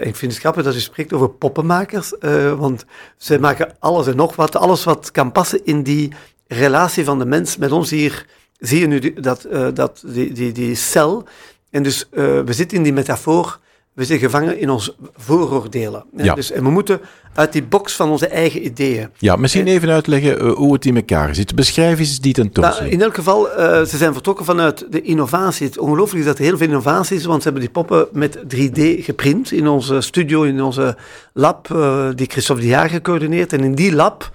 Ik 0.00 0.16
vind 0.16 0.32
het 0.32 0.40
grappig 0.40 0.64
dat 0.64 0.74
u 0.74 0.80
spreekt 0.80 1.12
over 1.12 1.30
poppenmakers, 1.30 2.14
want 2.56 2.84
zij 3.16 3.38
maken 3.38 3.76
alles 3.78 4.06
en 4.06 4.16
nog 4.16 4.36
wat, 4.36 4.56
alles 4.56 4.84
wat 4.84 5.10
kan 5.10 5.32
passen 5.32 5.64
in 5.64 5.82
die 5.82 6.12
relatie 6.46 7.04
van 7.04 7.18
de 7.18 7.24
mens 7.24 7.56
met 7.56 7.72
ons 7.72 7.90
hier. 7.90 8.26
Zie 8.58 8.80
je 8.80 8.86
nu 8.86 9.12
dat, 9.12 9.46
dat 9.74 10.02
die, 10.06 10.32
die, 10.32 10.52
die 10.52 10.74
cel, 10.74 11.24
en 11.70 11.82
dus 11.82 12.08
we 12.10 12.52
zitten 12.52 12.76
in 12.76 12.82
die 12.82 12.92
metafoor 12.92 13.60
we 13.94 14.04
zijn 14.04 14.18
gevangen 14.18 14.58
in 14.58 14.70
ons 14.70 14.96
vooroordelen. 15.16 16.04
Ja. 16.16 16.34
Dus, 16.34 16.50
en 16.50 16.64
we 16.64 16.70
moeten 16.70 17.00
uit 17.34 17.52
die 17.52 17.62
box 17.62 17.92
van 17.92 18.10
onze 18.10 18.26
eigen 18.26 18.64
ideeën. 18.64 19.08
Ja, 19.18 19.36
misschien 19.36 19.66
even 19.66 19.90
uitleggen 19.90 20.44
uh, 20.44 20.52
hoe 20.52 20.72
het 20.72 20.84
in 20.84 20.96
elkaar 20.96 21.34
zit. 21.34 21.54
Beschrijf 21.54 21.98
eens 21.98 22.20
die 22.20 22.32
tentoonstelling. 22.32 22.90
Nou, 22.90 23.00
in 23.00 23.02
elk 23.02 23.14
geval, 23.14 23.48
uh, 23.48 23.82
ze 23.82 23.96
zijn 23.96 24.12
vertrokken 24.12 24.44
vanuit 24.44 24.86
de 24.92 25.02
innovatie. 25.02 25.66
Het 25.66 25.78
ongelooflijk 25.78 26.20
is 26.20 26.26
dat 26.26 26.38
er 26.38 26.44
heel 26.44 26.56
veel 26.56 26.66
innovatie 26.66 27.16
is, 27.16 27.24
want 27.24 27.42
ze 27.42 27.48
hebben 27.48 27.62
die 27.62 27.72
poppen 27.72 28.08
met 28.12 28.36
3D 28.36 29.04
geprint 29.04 29.52
in 29.52 29.68
onze 29.68 30.00
studio, 30.00 30.42
in 30.42 30.62
onze 30.62 30.96
lab, 31.32 31.68
uh, 31.68 32.08
die 32.14 32.30
Christophe 32.30 32.62
de 32.62 32.68
Jaar 32.68 32.88
gecoördineerd. 32.88 33.52
En 33.52 33.60
in 33.60 33.74
die 33.74 33.94
lab, 33.94 34.30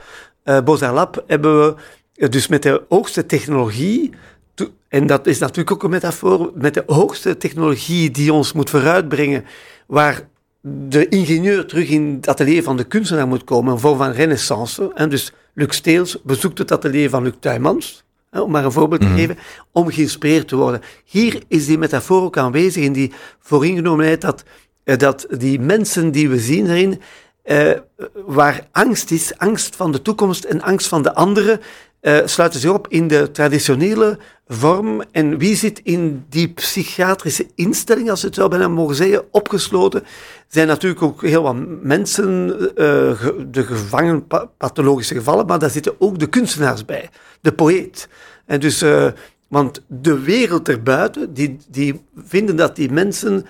uh, 0.45 0.59
Lab, 0.79 1.23
hebben 1.27 1.59
we 1.59 1.75
dus 2.29 2.47
met 2.47 2.63
de 2.63 2.81
hoogste 2.89 3.25
technologie 3.25 4.13
en 4.87 5.07
dat 5.07 5.27
is 5.27 5.39
natuurlijk 5.39 5.71
ook 5.71 5.83
een 5.83 5.89
metafoor 5.89 6.51
met 6.53 6.73
de 6.73 6.83
hoogste 6.85 7.37
technologie 7.37 8.11
die 8.11 8.33
ons 8.33 8.53
moet 8.53 8.69
vooruitbrengen, 8.69 9.45
waar 9.87 10.27
de 10.61 11.07
ingenieur 11.07 11.65
terug 11.65 11.89
in 11.89 12.13
het 12.15 12.27
atelier 12.27 12.63
van 12.63 12.77
de 12.77 12.83
kunstenaar 12.83 13.27
moet 13.27 13.43
komen, 13.43 13.73
een 13.73 13.79
vorm 13.79 13.97
van 13.97 14.11
renaissance. 14.11 14.91
En 14.93 15.09
dus 15.09 15.33
Luc 15.53 15.75
Steels 15.75 16.21
bezoekt 16.23 16.57
het 16.57 16.71
atelier 16.71 17.09
van 17.09 17.23
Luc 17.23 17.33
Tuymans, 17.39 18.03
om 18.31 18.51
maar 18.51 18.65
een 18.65 18.71
voorbeeld 18.71 19.01
te 19.01 19.07
mhm. 19.07 19.17
geven, 19.17 19.37
om 19.71 19.91
geïnspireerd 19.91 20.47
te 20.47 20.55
worden. 20.55 20.81
Hier 21.05 21.41
is 21.47 21.65
die 21.65 21.77
metafoor 21.77 22.21
ook 22.21 22.37
aanwezig 22.37 22.83
in 22.83 22.93
die 22.93 23.11
vooringenomenheid 23.39 24.21
dat, 24.21 24.43
eh, 24.83 24.97
dat 24.97 25.25
die 25.37 25.59
mensen 25.59 26.11
die 26.11 26.29
we 26.29 26.39
zien 26.39 26.69
erin, 26.69 27.01
eh, 27.43 27.71
waar 28.25 28.67
angst 28.71 29.11
is, 29.11 29.37
angst 29.37 29.75
van 29.75 29.91
de 29.91 30.01
toekomst 30.01 30.43
en 30.43 30.61
angst 30.61 30.87
van 30.87 31.01
de 31.01 31.13
anderen, 31.13 31.59
uh, 32.01 32.19
sluiten 32.25 32.59
zich 32.59 32.71
op 32.71 32.87
in 32.87 33.07
de 33.07 33.31
traditionele 33.31 34.17
vorm. 34.47 35.03
En 35.11 35.37
wie 35.37 35.55
zit 35.55 35.79
in 35.83 36.25
die 36.29 36.47
psychiatrische 36.47 37.47
instelling, 37.55 38.09
als 38.09 38.21
we 38.21 38.27
het 38.27 38.35
zo 38.35 38.47
bijna 38.47 38.67
mogen 38.67 38.95
zeggen, 38.95 39.23
opgesloten? 39.31 40.03
zijn 40.47 40.67
natuurlijk 40.67 41.01
ook 41.01 41.21
heel 41.21 41.41
wat 41.41 41.55
mensen, 41.81 42.49
uh, 42.59 42.75
de 43.47 43.63
gevangen 43.63 44.27
pathologische 44.57 45.13
gevallen, 45.13 45.45
maar 45.45 45.59
daar 45.59 45.69
zitten 45.69 45.95
ook 45.99 46.19
de 46.19 46.27
kunstenaars 46.27 46.85
bij, 46.85 47.09
de 47.41 47.51
poëet. 47.51 48.09
En 48.45 48.59
dus, 48.59 48.83
uh, 48.83 49.07
want 49.47 49.81
de 49.87 50.19
wereld 50.19 50.69
erbuiten, 50.69 51.33
die, 51.33 51.57
die 51.67 52.01
vinden 52.15 52.55
dat 52.55 52.75
die 52.75 52.91
mensen 52.91 53.45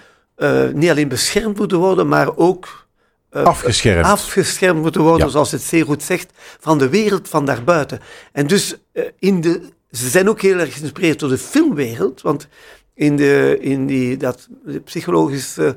niet 0.74 0.89
alleen 0.89 1.08
beschermd 1.08 1.58
moeten 1.58 1.77
worden, 1.77 2.08
maar 2.08 2.36
ook 2.36 2.87
uh, 3.32 3.44
afgeschermd. 3.44 4.06
afgeschermd 4.06 4.82
moeten 4.82 5.02
worden, 5.02 5.30
zoals 5.30 5.52
het 5.52 5.62
zeer 5.62 5.86
goed 5.86 6.04
zegt, 6.04 6.32
van 6.60 6.78
de 6.78 6.90
wereld 6.90 7.30
van 7.30 7.46
daarbuiten. 7.46 8.00
En 8.32 8.48
dus 8.48 8.76
uh, 8.94 9.04
in 9.20 9.42
de, 9.42 9.62
ze 9.92 10.10
zijn 10.10 10.30
ook 10.30 10.42
heel 10.42 10.60
erg 10.60 10.74
geïnspireerd 10.74 11.20
door 11.20 11.30
de 11.30 11.38
filmwereld, 11.38 12.22
want 12.22 12.48
in, 12.94 13.16
de, 13.16 13.58
in 13.62 13.86
die, 13.86 14.18
dat 14.18 14.48
psychologische 14.84 15.76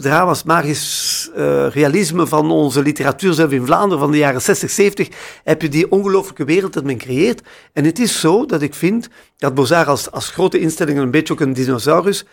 drama's, 0.00 0.42
magisch 0.42 1.30
uh, 1.36 1.68
realisme 1.70 2.26
van 2.26 2.50
onze 2.50 2.82
literatuur 2.82 3.32
zelf 3.32 3.50
in 3.50 3.66
Vlaanderen 3.66 3.98
van 3.98 4.10
de 4.10 4.18
jaren 4.18 4.42
60, 4.42 4.70
70, 4.70 5.08
heb 5.44 5.62
je 5.62 5.68
die 5.68 5.90
ongelooflijke 5.90 6.44
wereld 6.44 6.72
dat 6.72 6.84
men 6.84 6.98
creëert. 6.98 7.42
En 7.72 7.84
het 7.84 7.98
is 7.98 8.20
zo 8.20 8.46
dat 8.46 8.62
ik 8.62 8.74
vind 8.74 9.08
dat 9.36 9.54
Bozar 9.54 9.86
als, 9.86 10.10
als 10.10 10.30
grote 10.30 10.58
instelling 10.58 10.98
een 10.98 11.10
beetje 11.10 11.32
ook 11.32 11.40
een 11.40 11.52
dinosaurus, 11.52 12.24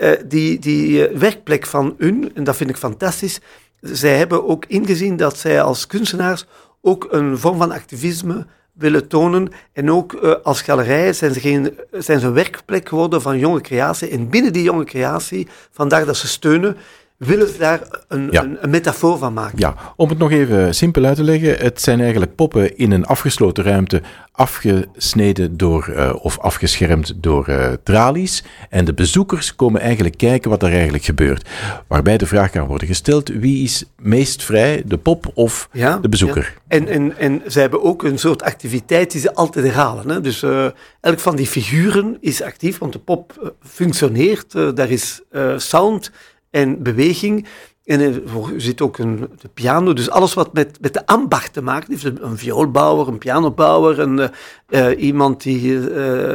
uh, 0.00 0.10
die, 0.26 0.58
die 0.58 1.10
uh, 1.10 1.16
werkplek 1.16 1.66
van 1.66 1.94
hun, 1.98 2.30
en 2.34 2.44
dat 2.44 2.56
vind 2.56 2.70
ik 2.70 2.76
fantastisch, 2.76 3.40
zij 3.84 4.16
hebben 4.16 4.48
ook 4.48 4.64
ingezien 4.66 5.16
dat 5.16 5.38
zij 5.38 5.62
als 5.62 5.86
kunstenaars 5.86 6.46
ook 6.80 7.06
een 7.10 7.38
vorm 7.38 7.58
van 7.58 7.72
activisme 7.72 8.46
willen 8.72 9.08
tonen. 9.08 9.48
En 9.72 9.90
ook 9.90 10.12
uh, 10.12 10.34
als 10.42 10.62
galerij 10.62 11.12
zijn 11.12 11.32
ze, 11.32 11.40
geen, 11.40 11.78
zijn 11.92 12.20
ze 12.20 12.26
een 12.26 12.32
werkplek 12.32 12.88
geworden 12.88 13.22
van 13.22 13.38
jonge 13.38 13.60
creatie. 13.60 14.08
En 14.08 14.28
binnen 14.28 14.52
die 14.52 14.62
jonge 14.62 14.84
creatie, 14.84 15.48
vandaar 15.70 16.04
dat 16.04 16.16
ze 16.16 16.26
steunen, 16.26 16.76
willen 17.16 17.48
ze 17.48 17.58
daar 17.58 17.80
een, 18.08 18.36
een, 18.36 18.56
een, 18.60 18.70
metafoor 18.70 19.18
van 19.18 19.32
maken. 19.32 19.58
Ja, 19.58 19.74
om 19.96 20.08
het 20.08 20.18
nog 20.18 20.30
even 20.30 20.74
simpel 20.74 21.04
uit 21.04 21.16
te 21.16 21.22
leggen. 21.22 21.56
Het 21.56 21.80
zijn 21.80 22.00
eigenlijk 22.00 22.34
poppen 22.34 22.76
in 22.76 22.90
een 22.90 23.06
afgesloten 23.06 23.64
ruimte, 23.64 24.02
afgesneden 24.32 25.56
door, 25.56 25.88
uh, 25.88 26.14
of 26.18 26.38
afgeschermd 26.38 27.12
door 27.16 27.48
uh, 27.48 27.72
tralies. 27.82 28.44
En 28.70 28.84
de 28.84 28.94
bezoekers 28.94 29.56
komen 29.56 29.80
eigenlijk 29.80 30.16
kijken 30.16 30.50
wat 30.50 30.62
er 30.62 30.72
eigenlijk 30.72 31.04
gebeurt. 31.04 31.48
Waarbij 31.86 32.18
de 32.18 32.26
vraag 32.26 32.50
kan 32.50 32.66
worden 32.66 32.88
gesteld, 32.88 33.28
wie 33.28 33.64
is 33.64 33.84
meest 33.98 34.42
vrij, 34.42 34.82
de 34.86 34.98
pop 34.98 35.30
of 35.34 35.68
ja, 35.72 35.98
de 35.98 36.08
bezoeker? 36.08 36.52
Ja. 36.54 36.76
En, 36.76 36.88
en, 36.88 37.16
en 37.18 37.42
ze 37.48 37.60
hebben 37.60 37.82
ook 37.82 38.02
een 38.02 38.18
soort 38.18 38.42
activiteit 38.42 39.10
die 39.10 39.20
ze 39.20 39.34
altijd 39.34 39.64
herhalen. 39.64 40.08
Hè? 40.08 40.20
Dus 40.20 40.42
uh, 40.42 40.66
elk 41.00 41.18
van 41.20 41.36
die 41.36 41.46
figuren 41.46 42.16
is 42.20 42.42
actief, 42.42 42.78
want 42.78 42.92
de 42.92 42.98
pop 42.98 43.54
functioneert, 43.62 44.52
daar 44.52 44.90
is 44.90 45.22
sound 45.56 46.10
en 46.54 46.82
beweging. 46.82 47.46
En 47.84 48.00
er 48.00 48.22
zit 48.56 48.80
ook 48.80 48.98
een 48.98 49.28
de 49.40 49.48
piano, 49.54 49.92
dus 49.92 50.10
alles 50.10 50.34
wat 50.34 50.52
met, 50.52 50.80
met 50.80 50.94
de 50.94 51.06
ambacht 51.06 51.52
te 51.52 51.62
maken 51.62 51.90
heeft. 51.90 52.04
Een 52.04 52.38
vioolbouwer, 52.38 53.08
een 53.08 53.18
pianobouwer, 53.18 53.98
een, 53.98 54.30
uh, 54.68 55.02
iemand 55.02 55.42
die 55.42 55.62
uh, 55.62 56.34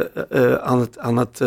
aan 0.54 0.80
het, 0.80 0.98
aan 0.98 1.16
het 1.16 1.40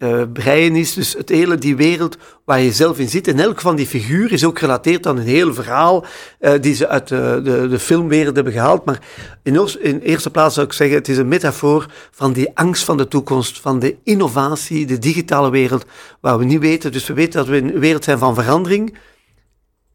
uh, 0.00 0.22
breien 0.32 0.76
is. 0.76 0.94
Dus 0.94 1.12
het 1.12 1.28
hele, 1.28 1.56
die 1.56 1.76
wereld 1.76 2.16
waar 2.44 2.60
je 2.60 2.72
zelf 2.72 2.98
in 2.98 3.08
zit. 3.08 3.28
En 3.28 3.40
elk 3.40 3.60
van 3.60 3.76
die 3.76 3.86
figuren 3.86 4.30
is 4.30 4.44
ook 4.44 4.58
gerelateerd 4.58 5.06
aan 5.06 5.16
een 5.16 5.26
heel 5.26 5.54
verhaal 5.54 6.04
uh, 6.40 6.52
die 6.60 6.74
ze 6.74 6.88
uit 6.88 7.08
de, 7.08 7.40
de, 7.44 7.68
de, 7.68 7.78
filmwereld 7.78 8.34
hebben 8.34 8.52
gehaald. 8.52 8.84
Maar 8.84 8.98
in, 9.42 9.68
in 9.80 9.98
eerste 9.98 10.30
plaats 10.30 10.54
zou 10.54 10.66
ik 10.66 10.72
zeggen, 10.72 10.96
het 10.96 11.08
is 11.08 11.18
een 11.18 11.28
metafoor 11.28 11.86
van 12.10 12.32
die 12.32 12.50
angst 12.54 12.84
van 12.84 12.96
de 12.96 13.08
toekomst, 13.08 13.60
van 13.60 13.78
de 13.78 13.96
innovatie, 14.04 14.86
de 14.86 14.98
digitale 14.98 15.50
wereld, 15.50 15.84
waar 16.20 16.38
we 16.38 16.44
niet 16.44 16.60
weten. 16.60 16.92
Dus 16.92 17.06
we 17.06 17.14
weten 17.14 17.38
dat 17.38 17.48
we 17.48 17.56
in 17.56 17.68
een 17.68 17.80
wereld 17.80 18.04
zijn 18.04 18.18
van 18.18 18.34
verandering. 18.34 18.98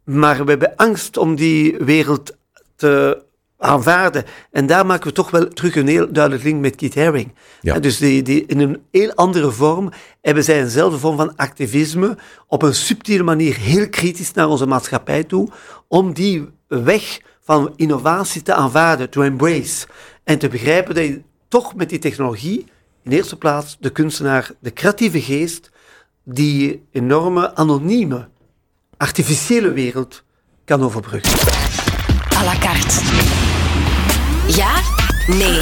Maar 0.04 0.44
we 0.44 0.50
hebben 0.50 0.76
angst 0.76 1.18
om 1.18 1.36
die 1.36 1.76
wereld 1.78 2.36
te 2.76 3.24
aanvaarden. 3.58 4.24
En 4.52 4.66
daar 4.66 4.86
maken 4.86 5.08
we 5.08 5.14
toch 5.14 5.32
wel 5.32 5.48
terug 5.48 5.76
een 5.76 5.88
heel 5.88 6.12
duidelijk 6.12 6.44
link 6.44 6.62
met 6.62 6.76
Keith 6.76 6.96
Haring. 6.96 7.34
Ja. 7.62 7.80
Dus 7.80 7.98
die, 7.98 8.22
die, 8.22 8.46
in 8.46 8.60
een 8.60 8.82
heel 8.92 9.14
andere 9.14 9.52
vorm 9.52 9.92
hebben 10.22 10.44
zij 10.44 10.62
eenzelfde 10.62 11.00
vorm 11.00 11.18
van 11.18 11.36
activisme, 11.36 12.18
op 12.48 12.62
een 12.62 12.76
subtiele 12.76 13.24
manier 13.24 13.58
heel 13.58 13.90
kritisch 13.90 14.34
naar 14.34 14.48
onze 14.48 14.66
maatschappij 14.66 15.24
toe, 15.24 15.50
om 15.88 16.14
die 16.14 16.50
weg 16.68 17.20
van 17.44 17.74
innovatie 17.76 18.42
te 18.42 18.54
aanvaarden, 18.54 19.10
to 19.10 19.22
embrace. 19.22 19.88
En 20.24 20.38
te 20.38 20.48
begrijpen 20.48 20.96
dat 20.96 21.04
je 21.04 21.22
toch 21.48 21.76
met 21.76 21.90
die 21.90 22.00
technologie, 22.00 22.66
in 23.04 23.12
eerste 23.12 23.38
plaats 23.38 23.78
de 23.80 23.90
kunstenaar, 23.90 24.52
de 24.60 24.74
creatieve 24.74 25.22
geest, 25.22 25.72
die 26.24 26.84
enorme, 26.92 27.56
anonieme, 27.56 28.28
artificiële 28.98 29.72
wereld 29.72 30.24
kan 30.66 30.82
overbruggen. 30.82 31.40
À 32.36 32.44
la 32.44 32.58
carte. 32.60 33.45
Ja? 34.48 34.82
Nee. 35.28 35.62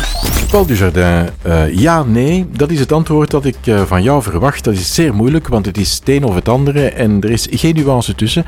Paul 0.50 0.66
Dujardin, 0.66 1.30
uh, 1.46 1.74
ja, 1.74 2.04
nee, 2.04 2.48
dat 2.52 2.72
is 2.72 2.80
het 2.80 2.92
antwoord 2.92 3.32
dat 3.32 3.46
ik 3.46 3.58
uh, 3.66 3.82
van 3.82 4.04
jou 4.04 4.22
verwacht. 4.22 4.64
Dat 4.64 4.74
is 4.74 4.94
zeer 4.94 5.14
moeilijk, 5.14 5.48
want 5.48 5.66
het 5.66 5.78
is 5.78 5.94
het 5.94 6.10
een 6.10 6.24
of 6.24 6.36
het 6.36 6.50
andere 6.50 6.90
en 6.90 7.22
er 7.22 7.30
is 7.30 7.48
geen 7.50 7.76
nuance 7.76 8.16
tussen. 8.16 8.46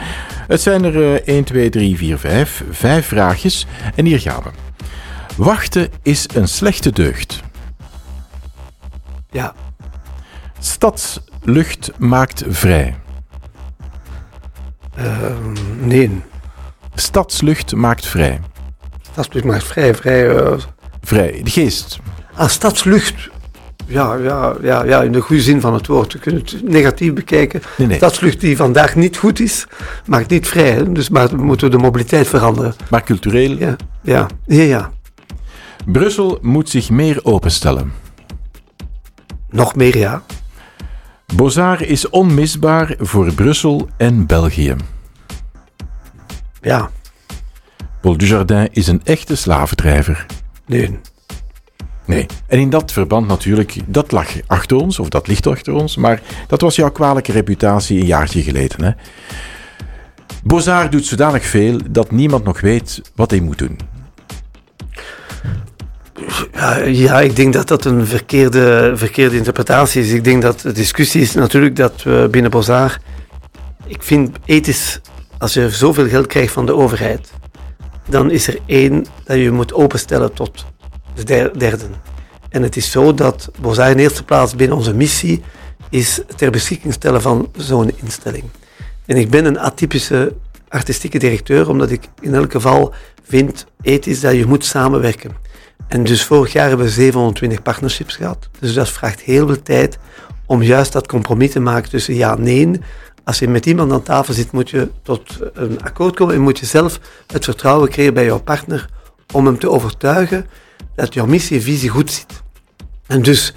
Het 0.47 0.61
zijn 0.61 0.83
er 0.83 0.95
uh, 0.95 1.13
1, 1.13 1.43
2, 1.43 1.69
3, 1.69 1.97
4, 1.97 2.17
5. 2.17 2.63
Vijf 2.71 3.07
vraagjes 3.07 3.65
en 3.95 4.05
hier 4.05 4.19
gaan 4.19 4.41
we. 4.43 4.49
Wachten 5.35 5.89
is 6.01 6.25
een 6.33 6.47
slechte 6.47 6.91
deugd. 6.91 7.43
Ja. 9.31 9.53
Stadslucht 10.59 11.91
maakt 11.97 12.43
vrij. 12.47 12.95
Ehm, 14.95 15.53
nee. 15.87 16.21
Stadslucht 16.95 17.75
maakt 17.75 18.05
vrij. 18.05 18.39
Stadslucht 19.15 19.45
maakt 19.45 19.63
vrij, 19.63 19.95
vrij. 19.95 20.35
Uh... 20.35 20.53
Vrij, 21.01 21.41
de 21.43 21.49
geest. 21.49 21.99
Ah, 22.33 22.47
stadslucht. 22.47 23.29
Ja, 23.87 24.15
ja, 24.15 24.55
ja, 24.61 24.83
ja, 24.83 25.01
in 25.01 25.11
de 25.11 25.21
goede 25.21 25.41
zin 25.41 25.61
van 25.61 25.73
het 25.73 25.87
woord. 25.87 26.13
We 26.13 26.19
kunnen 26.19 26.41
het 26.41 26.63
negatief 26.63 27.13
bekijken. 27.13 27.61
Nee, 27.77 27.87
nee. 27.87 27.97
Stadslucht 27.97 28.39
die 28.39 28.57
vandaag 28.57 28.95
niet 28.95 29.17
goed 29.17 29.39
is, 29.39 29.67
maakt 30.05 30.29
niet 30.29 30.47
vrij. 30.47 30.71
Hè? 30.71 30.91
Dus 30.91 31.09
maar 31.09 31.27
we 31.27 31.43
moeten 31.43 31.71
de 31.71 31.77
mobiliteit 31.77 32.27
veranderen. 32.27 32.75
Maar 32.89 33.03
cultureel? 33.03 33.57
Ja, 33.57 33.75
ja, 34.01 34.27
ja. 34.45 34.63
ja. 34.63 34.91
Brussel 35.85 36.37
moet 36.41 36.69
zich 36.69 36.89
meer 36.89 37.19
openstellen. 37.23 37.93
Nog 39.49 39.75
meer, 39.75 39.97
ja. 39.97 40.23
Bozar 41.35 41.81
is 41.81 42.09
onmisbaar 42.09 42.95
voor 42.99 43.33
Brussel 43.33 43.89
en 43.97 44.25
België. 44.25 44.75
Ja. 46.61 46.89
Paul 48.05 48.17
Dujardin 48.17 48.69
is 48.71 48.87
een 48.87 49.01
echte 49.03 49.35
slavendrijver. 49.35 50.25
Nee. 50.65 50.99
Nee. 52.05 52.25
En 52.47 52.59
in 52.59 52.69
dat 52.69 52.91
verband 52.91 53.27
natuurlijk, 53.27 53.75
dat 53.85 54.11
lag 54.11 54.27
achter 54.47 54.77
ons, 54.77 54.99
of 54.99 55.09
dat 55.09 55.27
ligt 55.27 55.47
achter 55.47 55.73
ons, 55.73 55.95
maar 55.95 56.21
dat 56.47 56.61
was 56.61 56.75
jouw 56.75 56.91
kwalijke 56.91 57.31
reputatie 57.31 57.99
een 57.99 58.05
jaartje 58.05 58.41
geleden. 58.41 58.83
Hè? 58.83 58.91
Bozar 60.43 60.89
doet 60.89 61.05
zodanig 61.05 61.45
veel 61.45 61.79
dat 61.89 62.11
niemand 62.11 62.43
nog 62.43 62.61
weet 62.61 63.01
wat 63.15 63.31
hij 63.31 63.39
moet 63.39 63.57
doen. 63.57 63.79
Ja, 66.53 66.77
ja, 66.77 67.21
ik 67.21 67.35
denk 67.35 67.53
dat 67.53 67.67
dat 67.67 67.85
een 67.85 68.05
verkeerde, 68.05 68.91
verkeerde 68.95 69.37
interpretatie 69.37 70.01
is. 70.01 70.11
Ik 70.11 70.23
denk 70.23 70.41
dat 70.41 70.59
de 70.59 70.71
discussie 70.71 71.21
is 71.21 71.33
natuurlijk 71.33 71.75
dat 71.75 72.03
we 72.03 72.27
binnen 72.31 72.51
Bozar... 72.51 72.99
Ik 73.87 74.03
vind 74.03 74.37
ethisch, 74.45 75.01
als 75.37 75.53
je 75.53 75.69
zoveel 75.69 76.07
geld 76.07 76.27
krijgt 76.27 76.53
van 76.53 76.65
de 76.65 76.75
overheid, 76.75 77.31
dan 78.09 78.31
is 78.31 78.47
er 78.47 78.59
één 78.65 79.05
dat 79.23 79.37
je 79.37 79.51
moet 79.51 79.73
openstellen 79.73 80.33
tot 80.33 80.65
de 81.13 81.51
derde. 81.57 81.85
En 82.49 82.63
het 82.63 82.75
is 82.75 82.91
zo 82.91 83.13
dat 83.13 83.51
Bozar 83.61 83.89
in 83.89 83.97
eerste 83.97 84.23
plaats 84.23 84.55
binnen 84.55 84.77
onze 84.77 84.93
missie 84.93 85.43
is 85.89 86.21
ter 86.35 86.51
beschikking 86.51 86.93
stellen 86.93 87.21
van 87.21 87.51
zo'n 87.57 87.91
instelling. 87.95 88.43
En 89.05 89.17
ik 89.17 89.29
ben 89.29 89.45
een 89.45 89.59
atypische 89.59 90.35
artistieke 90.67 91.19
directeur, 91.19 91.69
omdat 91.69 91.91
ik 91.91 92.09
in 92.21 92.33
elk 92.33 92.51
geval 92.51 92.93
vind 93.23 93.65
ethisch 93.81 94.19
dat 94.19 94.33
je 94.33 94.45
moet 94.45 94.65
samenwerken. 94.65 95.31
En 95.87 96.03
dus 96.03 96.23
vorig 96.23 96.53
jaar 96.53 96.67
hebben 96.67 96.85
we 96.85 96.91
720 96.91 97.61
partnerships 97.61 98.15
gehad. 98.15 98.49
Dus 98.59 98.73
dat 98.73 98.89
vraagt 98.89 99.21
heel 99.21 99.47
veel 99.47 99.61
tijd 99.61 99.97
om 100.45 100.63
juist 100.63 100.91
dat 100.91 101.07
compromis 101.07 101.51
te 101.51 101.59
maken 101.59 101.89
tussen 101.89 102.15
ja 102.15 102.35
nee. 102.35 102.79
Als 103.25 103.39
je 103.39 103.47
met 103.47 103.65
iemand 103.65 103.91
aan 103.91 104.03
tafel 104.03 104.33
zit, 104.33 104.51
moet 104.51 104.69
je 104.69 104.89
tot 105.01 105.39
een 105.53 105.83
akkoord 105.83 106.15
komen 106.15 106.35
en 106.35 106.41
moet 106.41 106.59
je 106.59 106.65
zelf 106.65 106.99
het 107.27 107.43
vertrouwen 107.43 107.89
creëren 107.89 108.13
bij 108.13 108.25
jouw 108.25 108.41
partner 108.41 108.89
om 109.33 109.45
hem 109.45 109.59
te 109.59 109.69
overtuigen 109.69 110.45
dat 110.95 111.13
jouw 111.13 111.25
missie 111.25 111.57
en 111.57 111.63
visie 111.63 111.89
goed 111.89 112.11
zit. 112.11 112.43
En 113.07 113.21
dus, 113.21 113.53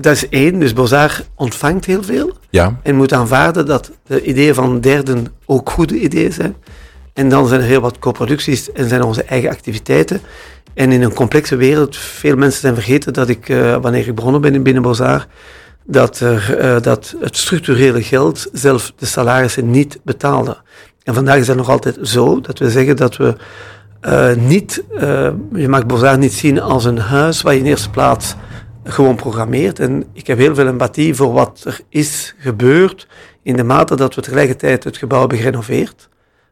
dat 0.00 0.14
is 0.14 0.28
één. 0.28 0.58
Dus 0.58 0.72
Bozar 0.72 1.22
ontvangt 1.34 1.84
heel 1.84 2.02
veel. 2.02 2.36
Ja. 2.50 2.80
En 2.82 2.96
moet 2.96 3.12
aanvaarden 3.12 3.66
dat 3.66 3.90
de 4.06 4.22
ideeën 4.22 4.54
van 4.54 4.80
derden 4.80 5.26
ook 5.46 5.70
goede 5.70 6.00
ideeën 6.00 6.32
zijn. 6.32 6.56
En 7.12 7.28
dan 7.28 7.48
zijn 7.48 7.60
er 7.60 7.66
heel 7.66 7.80
wat 7.80 7.98
co-producties 7.98 8.72
en 8.72 8.88
zijn 8.88 9.02
onze 9.02 9.22
eigen 9.22 9.50
activiteiten. 9.50 10.20
En 10.74 10.92
in 10.92 11.02
een 11.02 11.14
complexe 11.14 11.56
wereld, 11.56 11.96
veel 11.96 12.36
mensen 12.36 12.60
zijn 12.60 12.74
vergeten 12.74 13.12
dat 13.12 13.28
ik, 13.28 13.48
uh, 13.48 13.76
wanneer 13.76 14.08
ik 14.08 14.14
begonnen 14.14 14.40
ben 14.40 14.54
in 14.54 14.62
Binnen 14.62 14.82
Bozar, 14.82 15.26
dat, 15.84 16.20
er, 16.20 16.58
uh, 16.60 16.80
dat 16.80 17.14
het 17.20 17.36
structurele 17.36 18.02
geld 18.02 18.48
zelf 18.52 18.92
de 18.96 19.06
salarissen 19.06 19.70
niet 19.70 20.00
betaalde. 20.02 20.56
En 21.02 21.14
vandaag 21.14 21.38
is 21.38 21.48
het 21.48 21.56
nog 21.56 21.68
altijd 21.68 21.98
zo 22.02 22.40
dat 22.40 22.58
we 22.58 22.70
zeggen 22.70 22.96
dat 22.96 23.16
we 23.16 23.36
uh, 24.02 24.34
niet, 24.34 24.84
je 25.52 25.68
mag 25.68 25.86
Bozar 25.86 26.18
niet 26.18 26.32
zien 26.32 26.60
als 26.60 26.84
een 26.84 26.98
huis 26.98 27.42
waar 27.42 27.54
je 27.54 27.60
in 27.60 27.66
eerste 27.66 27.90
plaats 27.90 28.34
gewoon 28.84 29.16
programmeert. 29.16 29.78
En 29.78 30.04
ik 30.12 30.26
heb 30.26 30.38
heel 30.38 30.54
veel 30.54 30.66
empathie 30.66 31.14
voor 31.14 31.32
wat 31.32 31.62
er 31.64 31.80
is 31.88 32.34
gebeurd 32.38 33.06
in 33.42 33.56
de 33.56 33.64
mate 33.64 33.96
dat 33.96 34.14
we 34.14 34.20
tegelijkertijd 34.20 34.84
het 34.84 34.96
gebouw 34.96 35.20
hebben 35.20 35.38
gerenoveerd. 35.38 36.08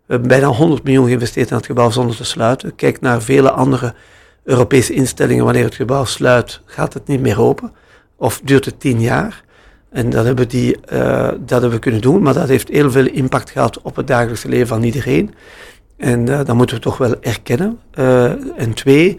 We 0.06 0.16
hebben 0.16 0.28
bijna 0.28 0.46
100 0.46 0.82
miljoen 0.82 1.06
geïnvesteerd 1.06 1.50
in 1.50 1.56
het 1.56 1.66
gebouw 1.66 1.90
zonder 1.90 2.16
te 2.16 2.24
sluiten. 2.24 2.74
Kijk 2.74 3.00
naar 3.00 3.22
vele 3.22 3.50
andere 3.50 3.94
Europese 4.44 4.92
instellingen. 4.92 5.44
Wanneer 5.44 5.64
het 5.64 5.74
gebouw 5.74 6.04
sluit, 6.04 6.60
gaat 6.64 6.94
het 6.94 7.06
niet 7.06 7.20
meer 7.20 7.40
open. 7.40 7.72
Of 8.20 8.40
duurt 8.44 8.64
het 8.64 8.80
tien 8.80 9.00
jaar. 9.00 9.42
En 9.90 10.10
dat 10.10 10.24
hebben, 10.24 10.48
die, 10.48 10.76
uh, 10.92 11.28
dat 11.28 11.50
hebben 11.50 11.70
we 11.70 11.78
kunnen 11.78 12.00
doen. 12.00 12.22
Maar 12.22 12.34
dat 12.34 12.48
heeft 12.48 12.68
heel 12.68 12.90
veel 12.90 13.06
impact 13.06 13.50
gehad 13.50 13.82
op 13.82 13.96
het 13.96 14.06
dagelijkse 14.06 14.48
leven 14.48 14.66
van 14.66 14.82
iedereen. 14.82 15.34
En 15.96 16.26
uh, 16.28 16.40
dat 16.44 16.54
moeten 16.54 16.76
we 16.76 16.82
toch 16.82 16.98
wel 16.98 17.14
erkennen. 17.20 17.78
Uh, 17.94 18.24
en 18.60 18.74
twee, 18.74 19.18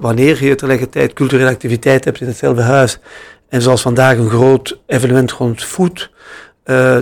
wanneer 0.00 0.44
je 0.44 0.54
tegelijkertijd 0.54 1.12
culturele 1.12 1.48
activiteit 1.48 2.04
hebt 2.04 2.20
in 2.20 2.26
hetzelfde 2.26 2.62
huis. 2.62 2.98
En 3.48 3.62
zoals 3.62 3.82
vandaag 3.82 4.16
een 4.16 4.28
groot 4.28 4.78
evenement 4.86 5.32
rond 5.32 5.64
food. 5.64 6.10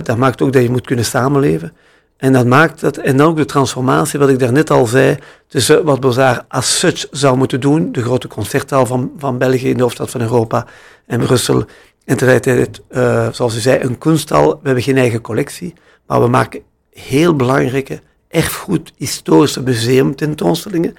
dat 0.03 0.17
maakt 0.17 0.41
ook 0.41 0.53
dat 0.53 0.63
je 0.63 0.69
moet 0.69 0.85
kunnen 0.85 1.05
samenleven. 1.05 1.73
En 2.17 2.33
dat 2.33 2.45
maakt 2.45 2.81
dat, 2.81 2.97
en 2.97 3.17
dan 3.17 3.27
ook 3.27 3.37
de 3.37 3.45
transformatie, 3.45 4.19
wat 4.19 4.29
ik 4.29 4.39
daarnet 4.39 4.69
al 4.69 4.85
zei, 4.85 5.17
tussen 5.47 5.83
wat 5.83 5.99
Bozar 5.99 6.45
as 6.47 6.79
such 6.79 7.07
zou 7.11 7.37
moeten 7.37 7.59
doen, 7.59 7.91
de 7.91 8.01
grote 8.01 8.27
concertzaal 8.27 8.85
van, 8.85 9.11
van 9.17 9.37
België 9.37 9.69
in 9.69 9.77
de 9.77 9.81
hoofdstad 9.81 10.09
van 10.09 10.21
Europa 10.21 10.65
en 11.05 11.19
Brussel, 11.19 11.65
en 12.05 12.17
tegelijkertijd, 12.17 12.81
uh, 12.91 13.27
zoals 13.31 13.55
u 13.55 13.59
zei, 13.59 13.83
een 13.83 13.97
kunsthal. 13.97 14.49
We 14.49 14.59
hebben 14.63 14.83
geen 14.83 14.97
eigen 14.97 15.21
collectie, 15.21 15.73
maar 16.07 16.21
we 16.21 16.27
maken 16.27 16.61
heel 16.91 17.35
belangrijke 17.35 18.01
erfgoed, 18.27 18.93
historische 18.97 19.61
museumtentoonstellingen. 19.61 20.95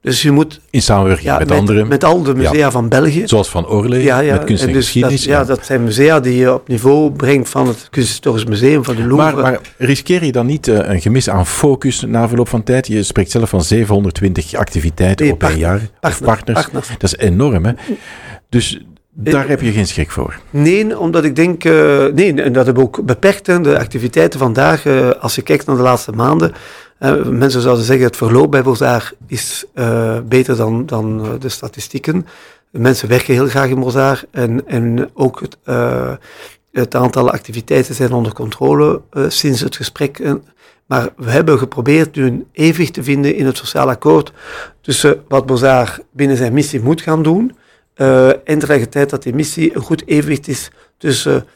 Dus 0.00 0.22
je 0.22 0.30
moet... 0.30 0.60
In 0.70 0.82
samenwerking 0.82 1.28
ja, 1.28 1.38
met, 1.38 1.48
met, 1.48 1.58
anderen. 1.58 1.88
Met 1.88 2.04
al 2.04 2.22
de 2.22 2.34
musea 2.34 2.52
Ja. 2.52 2.70
van 2.70 2.88
België. 2.88 3.22
Zoals 3.26 3.48
Van 3.50 3.86
Ja, 3.88 4.18
ja. 4.18 4.32
met 4.32 4.44
kunst 4.44 4.62
en, 4.62 4.68
en 4.68 4.74
dus 4.74 4.84
geschiedenis. 4.84 5.20
dat, 5.24 5.30
ja, 5.32 5.44
dat 5.44 5.64
zijn 5.66 5.84
musea 5.84 6.20
die 6.20 6.36
je 6.36 6.52
op 6.52 6.68
niveau 6.68 7.10
brengt 7.12 7.48
van 7.48 7.66
het 7.68 7.88
Kunsthistorisch 7.90 8.44
Museum, 8.44 8.84
van 8.84 8.94
de 8.96 9.06
Louvre. 9.06 9.32
Maar, 9.32 9.42
maar 9.42 9.60
riskeer 9.78 10.24
je 10.24 10.32
dan 10.32 10.46
niet 10.46 10.68
eh, 10.68 10.78
een 10.92 11.00
gemis 11.00 11.30
aan 11.30 11.46
focus 11.46 12.00
na 12.06 12.28
verloop 12.28 12.48
van 12.48 12.62
tijd? 12.62 12.86
Je 12.86 13.02
spreekt 13.02 13.30
zelf 13.30 13.48
van 13.48 13.62
720 13.64 14.54
activiteiten 14.54 15.24
Nee, 15.26 15.34
op 15.34 15.42
een 15.42 15.58
jaar. 15.58 15.76
Of 15.76 15.80
partner- 16.00 16.24
partners. 16.24 16.60
partners. 16.60 16.88
Dat 16.88 17.02
is 17.02 17.16
enorm, 17.16 17.64
hè? 17.64 17.72
Dus 18.48 18.80
daar 19.18 19.48
heb 19.48 19.60
je 19.60 19.72
geen 19.72 19.86
schrik 19.86 20.10
voor. 20.10 20.38
Nee, 20.50 20.98
omdat 20.98 21.24
ik 21.24 21.36
denk, 21.36 21.64
eh, 21.64 22.04
nee, 22.14 22.42
en 22.42 22.52
dat 22.52 22.64
hebben 22.66 22.82
we 22.84 22.88
ook 22.88 23.04
beperkt. 23.04 23.46
hè, 23.46 23.60
De 23.60 23.78
activiteiten 23.78 24.38
vandaag, 24.40 24.86
eh, 24.86 25.10
als 25.10 25.34
je 25.34 25.42
kijkt 25.42 25.66
naar 25.66 25.76
de 25.76 25.82
laatste 25.82 26.12
maanden, 26.12 26.52
eh, 26.98 27.24
mensen 27.24 27.60
zouden 27.60 27.84
zeggen 27.84 28.06
het 28.06 28.16
verloop 28.16 28.50
bij 28.50 28.62
Bozar 28.62 29.12
is 29.26 29.64
eh, 29.74 30.18
beter 30.20 30.56
dan, 30.56 30.86
dan 30.86 31.24
eh, 31.24 31.30
de 31.40 31.48
statistieken. 31.48 32.26
Mensen 32.70 33.08
werken 33.08 33.34
heel 33.34 33.48
graag 33.48 33.68
in 33.68 33.80
Bozar 33.80 34.24
en, 34.30 34.66
en 34.66 35.10
ook 35.14 35.40
het, 35.40 35.56
het 36.72 36.94
aantal 36.94 37.30
activiteiten 37.30 37.94
zijn 37.94 38.12
onder 38.12 38.32
controle 38.32 39.00
sinds 39.28 39.60
het 39.60 39.76
gesprek. 39.76 40.34
maar 40.86 41.08
we 41.16 41.30
hebben 41.30 41.58
geprobeerd 41.58 42.14
nu 42.14 42.26
een 42.26 42.46
evenwicht 42.52 42.94
te 42.94 43.02
vinden 43.02 43.34
in 43.34 43.46
het 43.46 43.56
sociaal 43.56 43.88
akkoord 43.88 44.32
tussen 44.80 45.22
wat 45.28 45.46
Bozar 45.46 45.98
binnen 46.10 46.36
zijn 46.36 46.52
missie 46.52 46.80
moet 46.80 47.00
gaan 47.00 47.22
doen 47.22 47.56
en 48.44 48.58
tegelijkertijd 48.58 49.10
dat 49.10 49.22
die 49.22 49.34
missie 49.34 49.76
een 49.76 49.82
goed 49.82 50.06
evenwicht 50.06 50.48
is 50.48 50.70
tussen 50.98 51.46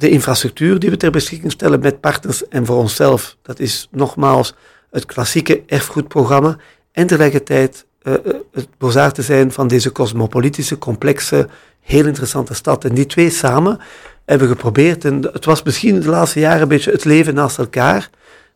de 0.00 0.08
infrastructuur 0.10 0.78
die 0.78 0.90
we 0.90 0.96
ter 0.96 1.10
beschikking 1.10 1.52
stellen 1.52 1.80
met 1.80 2.00
partners 2.00 2.48
en 2.48 2.66
voor 2.66 2.76
onszelf. 2.76 3.36
Dat 3.42 3.58
is 3.58 3.88
nogmaals 3.90 4.54
het 4.90 5.06
klassieke 5.06 5.62
erfgoedprogramma. 5.66 6.56
En 6.92 7.06
tegelijkertijd 7.06 7.86
eh, 8.02 8.14
eh, 8.14 8.20
het 8.52 8.68
bozaar 8.78 9.12
te 9.12 9.22
zijn 9.22 9.52
van 9.52 9.68
deze 9.68 9.92
cosmopolitische, 9.92 10.78
complexe, 10.78 11.48
heel 11.80 12.06
interessante 12.06 12.54
stad. 12.54 12.84
En 12.84 12.94
die 12.94 13.06
twee 13.06 13.30
samen 13.30 13.78
hebben 14.24 14.48
we 14.48 14.54
geprobeerd. 14.54 15.04
En 15.04 15.22
het 15.32 15.44
was 15.44 15.62
misschien 15.62 16.00
de 16.00 16.08
laatste 16.08 16.40
jaren 16.40 16.62
een 16.62 16.68
beetje 16.68 16.92
het 16.92 17.04
leven 17.04 17.34
naast 17.34 17.58
elkaar. 17.58 18.10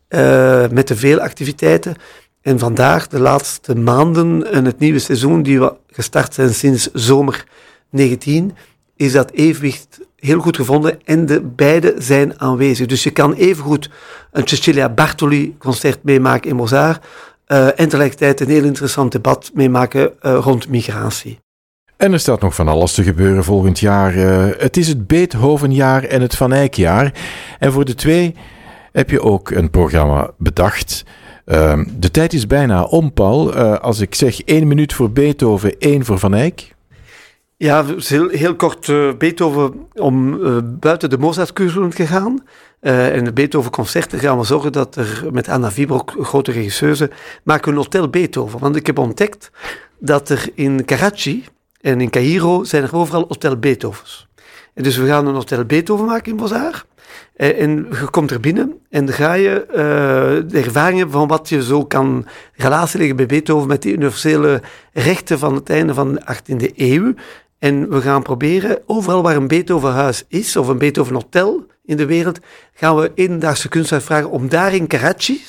eh, 0.08 0.68
met 0.68 0.86
te 0.86 0.96
veel 0.96 1.20
activiteiten. 1.20 1.94
En 2.42 2.58
vandaag, 2.58 3.08
de 3.08 3.20
laatste 3.20 3.74
maanden 3.74 4.52
en 4.52 4.64
het 4.64 4.78
nieuwe 4.78 4.98
seizoen 4.98 5.42
die 5.42 5.60
we 5.60 5.74
gestart 5.90 6.34
zijn 6.34 6.54
sinds 6.54 6.90
zomer 6.92 7.44
19, 7.90 8.54
is 8.96 9.12
dat 9.12 9.30
evenwicht 9.30 9.98
heel 10.24 10.40
goed 10.40 10.56
gevonden 10.56 10.98
en 11.04 11.26
de 11.26 11.40
beide 11.42 11.94
zijn 11.98 12.40
aanwezig. 12.40 12.86
Dus 12.86 13.02
je 13.02 13.10
kan 13.10 13.32
evengoed 13.34 13.90
een 14.30 14.48
Cecilia 14.48 14.88
Bartoli 14.88 15.54
concert 15.58 15.98
meemaken 16.02 16.50
in 16.50 16.56
Mozart 16.56 17.04
uh, 17.48 17.66
en 17.66 17.88
tegelijkertijd 17.88 18.40
een 18.40 18.48
heel 18.48 18.64
interessant 18.64 19.12
debat 19.12 19.50
meemaken 19.54 20.12
uh, 20.22 20.38
rond 20.40 20.68
migratie. 20.68 21.38
En 21.96 22.12
er 22.12 22.20
staat 22.20 22.40
nog 22.40 22.54
van 22.54 22.68
alles 22.68 22.92
te 22.92 23.02
gebeuren 23.02 23.44
volgend 23.44 23.78
jaar. 23.78 24.16
Uh, 24.16 24.46
het 24.58 24.76
is 24.76 24.88
het 24.88 25.06
Beethovenjaar 25.06 26.04
en 26.04 26.20
het 26.20 26.36
Van 26.36 26.52
Eyckjaar. 26.52 27.12
En 27.58 27.72
voor 27.72 27.84
de 27.84 27.94
twee 27.94 28.34
heb 28.92 29.10
je 29.10 29.20
ook 29.20 29.50
een 29.50 29.70
programma 29.70 30.30
bedacht. 30.38 31.04
De 31.96 32.10
tijd 32.10 32.32
is 32.32 32.46
bijna 32.46 32.82
om, 32.82 33.12
Paul. 33.12 33.54
als 33.78 34.00
ik 34.00 34.14
zeg 34.14 34.40
één 34.40 34.66
minuut 34.68 34.92
voor 34.92 35.10
Beethoven, 35.10 35.78
één 35.78 36.04
voor 36.04 36.18
Van 36.18 36.34
Eyck. 36.34 36.73
Ja, 37.56 37.84
heel, 37.96 38.28
heel 38.28 38.56
kort 38.56 38.88
uh, 38.88 39.12
Beethoven 39.18 39.88
om 39.92 40.34
uh, 40.34 40.58
buiten 40.62 41.10
de 41.10 41.18
Mozart-curriculum 41.18 41.90
te 41.90 42.06
gaan. 42.06 42.44
Uh, 42.80 43.16
en 43.16 43.24
de 43.24 43.32
Beethoven-concerten 43.32 44.18
gaan 44.18 44.38
we 44.38 44.44
zorgen 44.44 44.72
dat 44.72 44.96
er 44.96 45.24
met 45.32 45.48
Anna 45.48 45.70
Vibrok, 45.70 46.14
grote 46.18 46.52
regisseuse, 46.52 47.10
maken 47.42 47.72
een 47.72 47.78
hotel 47.78 48.08
Beethoven. 48.08 48.58
Want 48.58 48.76
ik 48.76 48.86
heb 48.86 48.98
ontdekt 48.98 49.50
dat 49.98 50.28
er 50.28 50.48
in 50.54 50.84
Karachi 50.84 51.44
en 51.80 52.00
in 52.00 52.10
Cairo 52.10 52.64
zijn 52.64 52.82
er 52.82 52.96
overal 52.96 53.24
hotel 53.28 53.56
Beethovens. 53.56 54.28
En 54.74 54.82
dus 54.82 54.96
we 54.96 55.06
gaan 55.06 55.26
een 55.26 55.34
hotel 55.34 55.64
Beethoven 55.64 56.06
maken 56.06 56.30
in 56.30 56.36
Bozar. 56.36 56.84
En 57.34 57.86
je 57.90 58.08
komt 58.10 58.30
er 58.30 58.40
binnen 58.40 58.78
en 58.90 59.04
dan 59.04 59.14
ga 59.14 59.32
je 59.32 59.66
de 60.48 60.58
ervaringen 60.58 61.10
van 61.10 61.28
wat 61.28 61.48
je 61.48 61.62
zo 61.62 61.84
kan 61.84 62.26
relatie 62.54 62.98
leggen 62.98 63.16
bij 63.16 63.26
Beethoven 63.26 63.68
met 63.68 63.82
die 63.82 63.92
universele 63.92 64.62
rechten 64.92 65.38
van 65.38 65.54
het 65.54 65.70
einde 65.70 65.94
van 65.94 66.14
de 66.14 66.20
18e 66.20 66.76
eeuw. 66.76 67.14
En 67.64 67.90
we 67.90 68.00
gaan 68.00 68.22
proberen, 68.22 68.78
overal 68.86 69.22
waar 69.22 69.36
een 69.36 69.48
Beethovenhuis 69.48 70.24
is, 70.28 70.56
of 70.56 70.68
een 70.68 70.78
Beethoven 70.78 71.14
Hotel 71.14 71.66
in 71.84 71.96
de 71.96 72.06
wereld, 72.06 72.38
gaan 72.74 72.96
we 72.96 73.12
kunst 73.14 73.68
kunstenaars 73.68 74.04
vragen 74.04 74.30
om 74.30 74.48
daar 74.48 74.74
in 74.74 74.86
Karachi, 74.86 75.40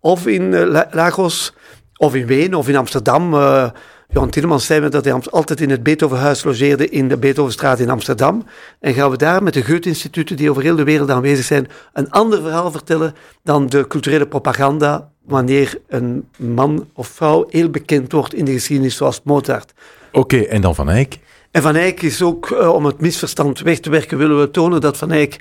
of 0.00 0.26
in 0.26 0.42
uh, 0.42 0.82
Lagos, 0.90 1.54
of 1.96 2.14
in 2.14 2.26
Wenen, 2.26 2.58
of 2.58 2.68
in 2.68 2.76
Amsterdam. 2.76 3.34
Uh, 3.34 3.70
Johan 4.08 4.30
Tillemans 4.30 4.66
zei 4.66 4.80
me 4.80 4.88
dat 4.88 5.04
hij 5.04 5.14
altijd 5.30 5.60
in 5.60 5.70
het 5.70 5.82
Beethovenhuis 5.82 6.44
logeerde 6.44 6.88
in 6.88 7.08
de 7.08 7.16
Beethovenstraat 7.16 7.78
in 7.78 7.90
Amsterdam. 7.90 8.44
En 8.80 8.94
gaan 8.94 9.10
we 9.10 9.16
daar 9.16 9.42
met 9.42 9.54
de 9.54 9.64
Goethe-instituten 9.64 10.36
die 10.36 10.50
over 10.50 10.62
heel 10.62 10.76
de 10.76 10.84
wereld 10.84 11.10
aanwezig 11.10 11.44
zijn, 11.44 11.68
een 11.92 12.10
ander 12.10 12.42
verhaal 12.42 12.70
vertellen 12.70 13.14
dan 13.42 13.66
de 13.66 13.86
culturele 13.86 14.26
propaganda 14.26 15.10
wanneer 15.22 15.80
een 15.88 16.28
man 16.36 16.88
of 16.94 17.08
vrouw 17.08 17.46
heel 17.48 17.70
bekend 17.70 18.12
wordt 18.12 18.34
in 18.34 18.44
de 18.44 18.52
geschiedenis 18.52 18.96
zoals 18.96 19.20
Mozart. 19.24 19.72
Oké, 20.12 20.38
en 20.38 20.60
dan 20.60 20.74
Van 20.74 20.88
Eyck? 20.88 21.18
En 21.52 21.62
Van 21.62 21.76
Eyck 21.76 22.02
is 22.02 22.22
ook, 22.22 22.50
uh, 22.50 22.74
om 22.74 22.86
het 22.86 23.00
misverstand 23.00 23.60
weg 23.60 23.80
te 23.80 23.90
werken, 23.90 24.18
willen 24.18 24.40
we 24.40 24.50
tonen 24.50 24.80
dat 24.80 24.96
Van 24.96 25.10
Eyck 25.10 25.36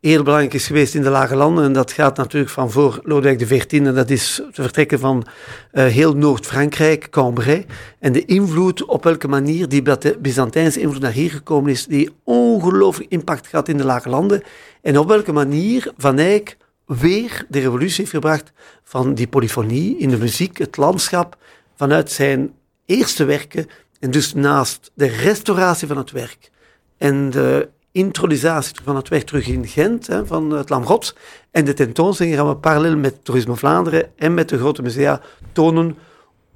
heel 0.00 0.22
belangrijk 0.22 0.54
is 0.54 0.66
geweest 0.66 0.94
in 0.94 1.02
de 1.02 1.10
Lage 1.10 1.36
Landen. 1.36 1.64
En 1.64 1.72
dat 1.72 1.92
gaat 1.92 2.16
natuurlijk 2.16 2.52
van 2.52 2.70
voor 2.70 3.00
Lodewijk 3.04 3.38
XIV. 3.38 3.72
En 3.72 3.94
dat 3.94 4.10
is 4.10 4.42
het 4.46 4.54
vertrekken 4.54 4.98
van 4.98 5.26
uh, 5.72 5.84
heel 5.84 6.16
Noord-Frankrijk, 6.16 7.10
Cambrai. 7.10 7.66
En 7.98 8.12
de 8.12 8.24
invloed, 8.24 8.84
op 8.84 9.04
welke 9.04 9.28
manier 9.28 9.68
die 9.68 9.82
Byzantijnse 10.18 10.80
invloed 10.80 11.02
naar 11.02 11.12
hier 11.12 11.30
gekomen 11.30 11.70
is, 11.70 11.86
die 11.86 12.10
ongelooflijk 12.24 13.10
impact 13.10 13.46
gehad 13.46 13.68
in 13.68 13.76
de 13.76 13.84
Lage 13.84 14.08
Landen. 14.08 14.42
En 14.82 14.98
op 14.98 15.08
welke 15.08 15.32
manier 15.32 15.92
Van 15.96 16.18
Eyck 16.18 16.56
weer 16.86 17.46
de 17.48 17.60
revolutie 17.60 17.96
heeft 17.96 18.10
gebracht 18.10 18.52
van 18.84 19.14
die 19.14 19.28
polyfonie 19.28 19.98
in 19.98 20.08
de 20.08 20.18
muziek, 20.18 20.58
het 20.58 20.76
landschap, 20.76 21.36
vanuit 21.76 22.10
zijn 22.10 22.52
eerste 22.86 23.24
werken 23.24 23.66
en 24.00 24.10
dus 24.10 24.34
naast 24.34 24.90
de 24.94 25.06
restauratie 25.06 25.88
van 25.88 25.96
het 25.96 26.10
werk 26.10 26.50
en 26.98 27.30
de 27.30 27.68
introducatie 27.92 28.76
van 28.84 28.96
het 28.96 29.08
werk 29.08 29.26
terug 29.26 29.46
in 29.46 29.66
Gent, 29.66 30.06
hè, 30.06 30.26
van 30.26 30.50
het 30.50 30.68
Lam 30.68 30.84
Gods, 30.84 31.14
en 31.50 31.64
de 31.64 31.74
tentoonstelling 31.74 32.36
gaan 32.36 32.48
we 32.48 32.56
parallel 32.56 32.96
met 32.96 33.24
Toerisme 33.24 33.56
Vlaanderen 33.56 34.10
en 34.16 34.34
met 34.34 34.48
de 34.48 34.58
grote 34.58 34.82
musea 34.82 35.20
tonen 35.52 35.96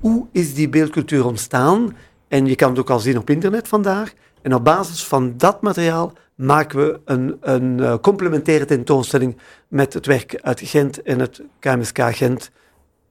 hoe 0.00 0.26
is 0.32 0.54
die 0.54 0.68
beeldcultuur 0.68 1.26
ontstaan. 1.26 1.96
En 2.28 2.46
je 2.46 2.54
kan 2.54 2.70
het 2.70 2.78
ook 2.78 2.90
al 2.90 2.98
zien 2.98 3.18
op 3.18 3.30
internet 3.30 3.68
vandaag. 3.68 4.12
En 4.42 4.54
op 4.54 4.64
basis 4.64 5.04
van 5.04 5.34
dat 5.36 5.62
materiaal 5.62 6.12
maken 6.34 6.78
we 6.78 7.00
een, 7.04 7.36
een 7.40 7.78
uh, 7.78 7.94
complementaire 8.00 8.64
tentoonstelling 8.64 9.36
met 9.68 9.92
het 9.92 10.06
werk 10.06 10.38
uit 10.40 10.60
Gent 10.64 11.02
en 11.02 11.18
het 11.18 11.42
KMSK 11.58 11.98
Gent 11.98 12.50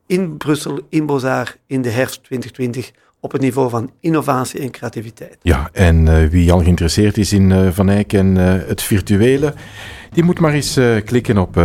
in 0.06 0.38
Brussel, 0.38 0.80
in 0.90 1.06
Bozar, 1.06 1.56
in 1.68 1.82
de 1.82 1.90
herfst 1.90 2.24
2020 2.24 2.92
op 3.24 3.32
het 3.32 3.42
niveau 3.42 3.70
van 3.70 3.92
innovatie 4.00 4.60
en 4.60 4.72
creativiteit. 4.72 5.38
Ja, 5.42 5.70
en 5.74 6.06
uh, 6.06 6.28
wie 6.30 6.52
al 6.52 6.60
geïnteresseerd 6.60 7.18
is 7.18 7.34
in 7.34 7.50
uh, 7.50 7.68
Van 7.72 7.90
Eyck 7.90 8.14
en 8.14 8.36
uh, 8.36 8.54
het 8.68 8.82
virtuele, 8.82 9.54
die 10.12 10.24
moet 10.24 10.40
maar 10.40 10.54
eens 10.54 10.80
klikken 11.06 11.38
op 11.38 11.62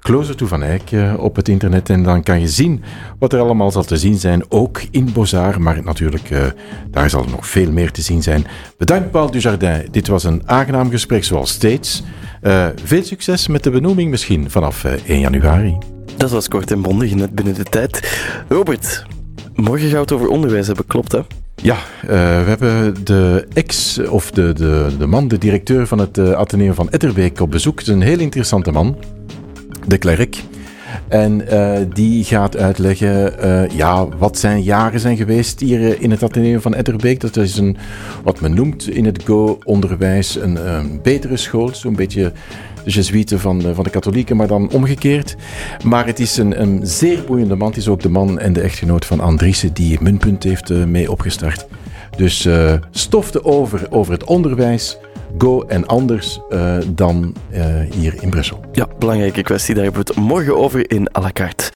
Closer 0.00 0.36
to 0.36 0.46
Van 0.46 0.62
Eyck 0.62 0.90
op 1.16 1.36
het 1.36 1.48
internet 1.48 1.90
en 1.90 2.02
dan 2.02 2.22
kan 2.22 2.40
je 2.40 2.48
zien 2.48 2.82
wat 3.18 3.32
er 3.32 3.40
allemaal 3.40 3.70
zal 3.70 3.82
te 3.82 3.96
zien 3.96 4.16
zijn, 4.16 4.44
ook 4.48 4.82
in 4.90 5.12
Bozar, 5.12 5.60
maar 5.60 5.84
natuurlijk 5.84 6.54
daar 6.90 7.10
zal 7.10 7.24
er 7.24 7.30
nog 7.30 7.46
veel 7.46 7.72
meer 7.72 7.90
te 7.90 8.02
zien 8.02 8.22
zijn. 8.22 8.46
Bedankt 8.76 9.10
Paul 9.10 9.30
Dujardin, 9.30 9.88
dit 9.90 10.08
was 10.08 10.24
een 10.24 10.42
aangenaam 10.44 10.90
gesprek 10.90 11.24
zoals 11.24 11.50
steeds. 11.50 12.02
veel 12.84 13.02
succes 13.04 13.48
met 13.48 13.62
de 13.62 13.70
benoeming 13.70 14.10
misschien 14.10 14.50
vanaf 14.50 14.84
1 14.84 15.20
januari. 15.20 15.78
Dat 16.16 16.30
was 16.30 16.48
kort 16.48 16.70
en 16.70 16.82
bondig, 16.82 17.14
net 17.14 17.34
binnen 17.34 17.54
de 17.54 17.64
tijd. 17.64 18.20
Robert, 18.48 19.04
Morgen 19.54 19.88
gaat 19.88 20.00
het 20.00 20.12
over 20.12 20.28
onderwijs 20.28 20.66
hebben, 20.66 20.86
klopt 20.86 21.12
hè? 21.12 21.20
Ja, 21.54 21.74
uh, 21.74 22.10
we 22.10 22.48
hebben 22.48 23.04
de 23.04 23.46
ex, 23.52 23.98
of 23.98 24.30
de, 24.30 24.52
de, 24.52 24.88
de 24.98 25.06
man, 25.06 25.28
de 25.28 25.38
directeur 25.38 25.86
van 25.86 25.98
het 25.98 26.18
uh, 26.18 26.72
van 26.74 26.90
Etterbeek 26.90 27.40
op 27.40 27.50
bezoek. 27.50 27.80
Een 27.80 28.02
heel 28.02 28.18
interessante 28.18 28.70
man, 28.70 28.96
de 29.86 29.98
klerk. 29.98 30.42
En 31.08 31.42
uh, 31.52 31.78
die 31.92 32.24
gaat 32.24 32.56
uitleggen 32.56 33.34
ja, 33.76 34.08
wat 34.18 34.38
zijn 34.38 34.62
jaren 34.62 35.00
zijn 35.00 35.16
geweest 35.16 35.60
hier 35.60 36.00
in 36.00 36.10
het 36.10 36.22
Atheneum 36.22 36.60
van 36.60 36.74
Etterbeek. 36.74 37.20
Dat 37.20 37.36
is 37.36 37.56
een, 37.56 37.76
wat 38.24 38.40
men 38.40 38.54
noemt 38.54 38.88
in 38.88 39.04
het 39.04 39.22
Go-onderwijs 39.24 40.36
een, 40.36 40.58
betere 41.02 41.36
school. 41.36 41.74
Zo'n 41.74 41.96
beetje 41.96 42.32
de 42.84 42.90
Jesuiten 42.90 43.40
van 43.40 43.58
de, 43.58 43.74
van 43.74 43.84
de 43.84 43.90
katholieken, 43.90 44.36
maar 44.36 44.46
dan 44.46 44.70
omgekeerd. 44.70 45.36
Maar 45.84 46.06
het 46.06 46.18
is 46.18 46.36
een, 46.36 46.60
een 46.60 46.80
zeer 46.82 47.24
boeiende 47.26 47.56
man. 47.56 47.68
Het 47.68 47.76
is 47.76 47.88
ook 47.88 48.02
de 48.02 48.08
man 48.08 48.38
en 48.38 48.52
de 48.52 48.60
echtgenoot 48.60 49.04
van 49.04 49.20
Andriessen 49.20 49.72
die 49.72 49.98
Munpunt 50.02 50.42
heeft 50.42 50.70
mee 50.86 51.10
opgestart. 51.10 51.66
Dus 52.16 52.46
uh, 52.46 52.74
stofte 52.90 53.44
over 53.44 53.86
over 53.90 54.12
het 54.12 54.24
onderwijs. 54.24 54.98
Go 55.38 55.62
en 55.62 55.86
anders 55.86 56.40
uh, 56.50 56.76
dan 56.88 57.34
hier 57.90 58.22
in 58.22 58.30
Brussel. 58.30 58.60
Ja, 58.72 58.86
belangrijke 58.98 59.42
kwestie. 59.42 59.74
Daar 59.74 59.84
hebben 59.84 60.04
we 60.04 60.12
het 60.14 60.22
morgen 60.22 60.56
over 60.56 60.90
in 60.90 61.16
à 61.16 61.20
la 61.20 61.30
carte. 61.32 61.70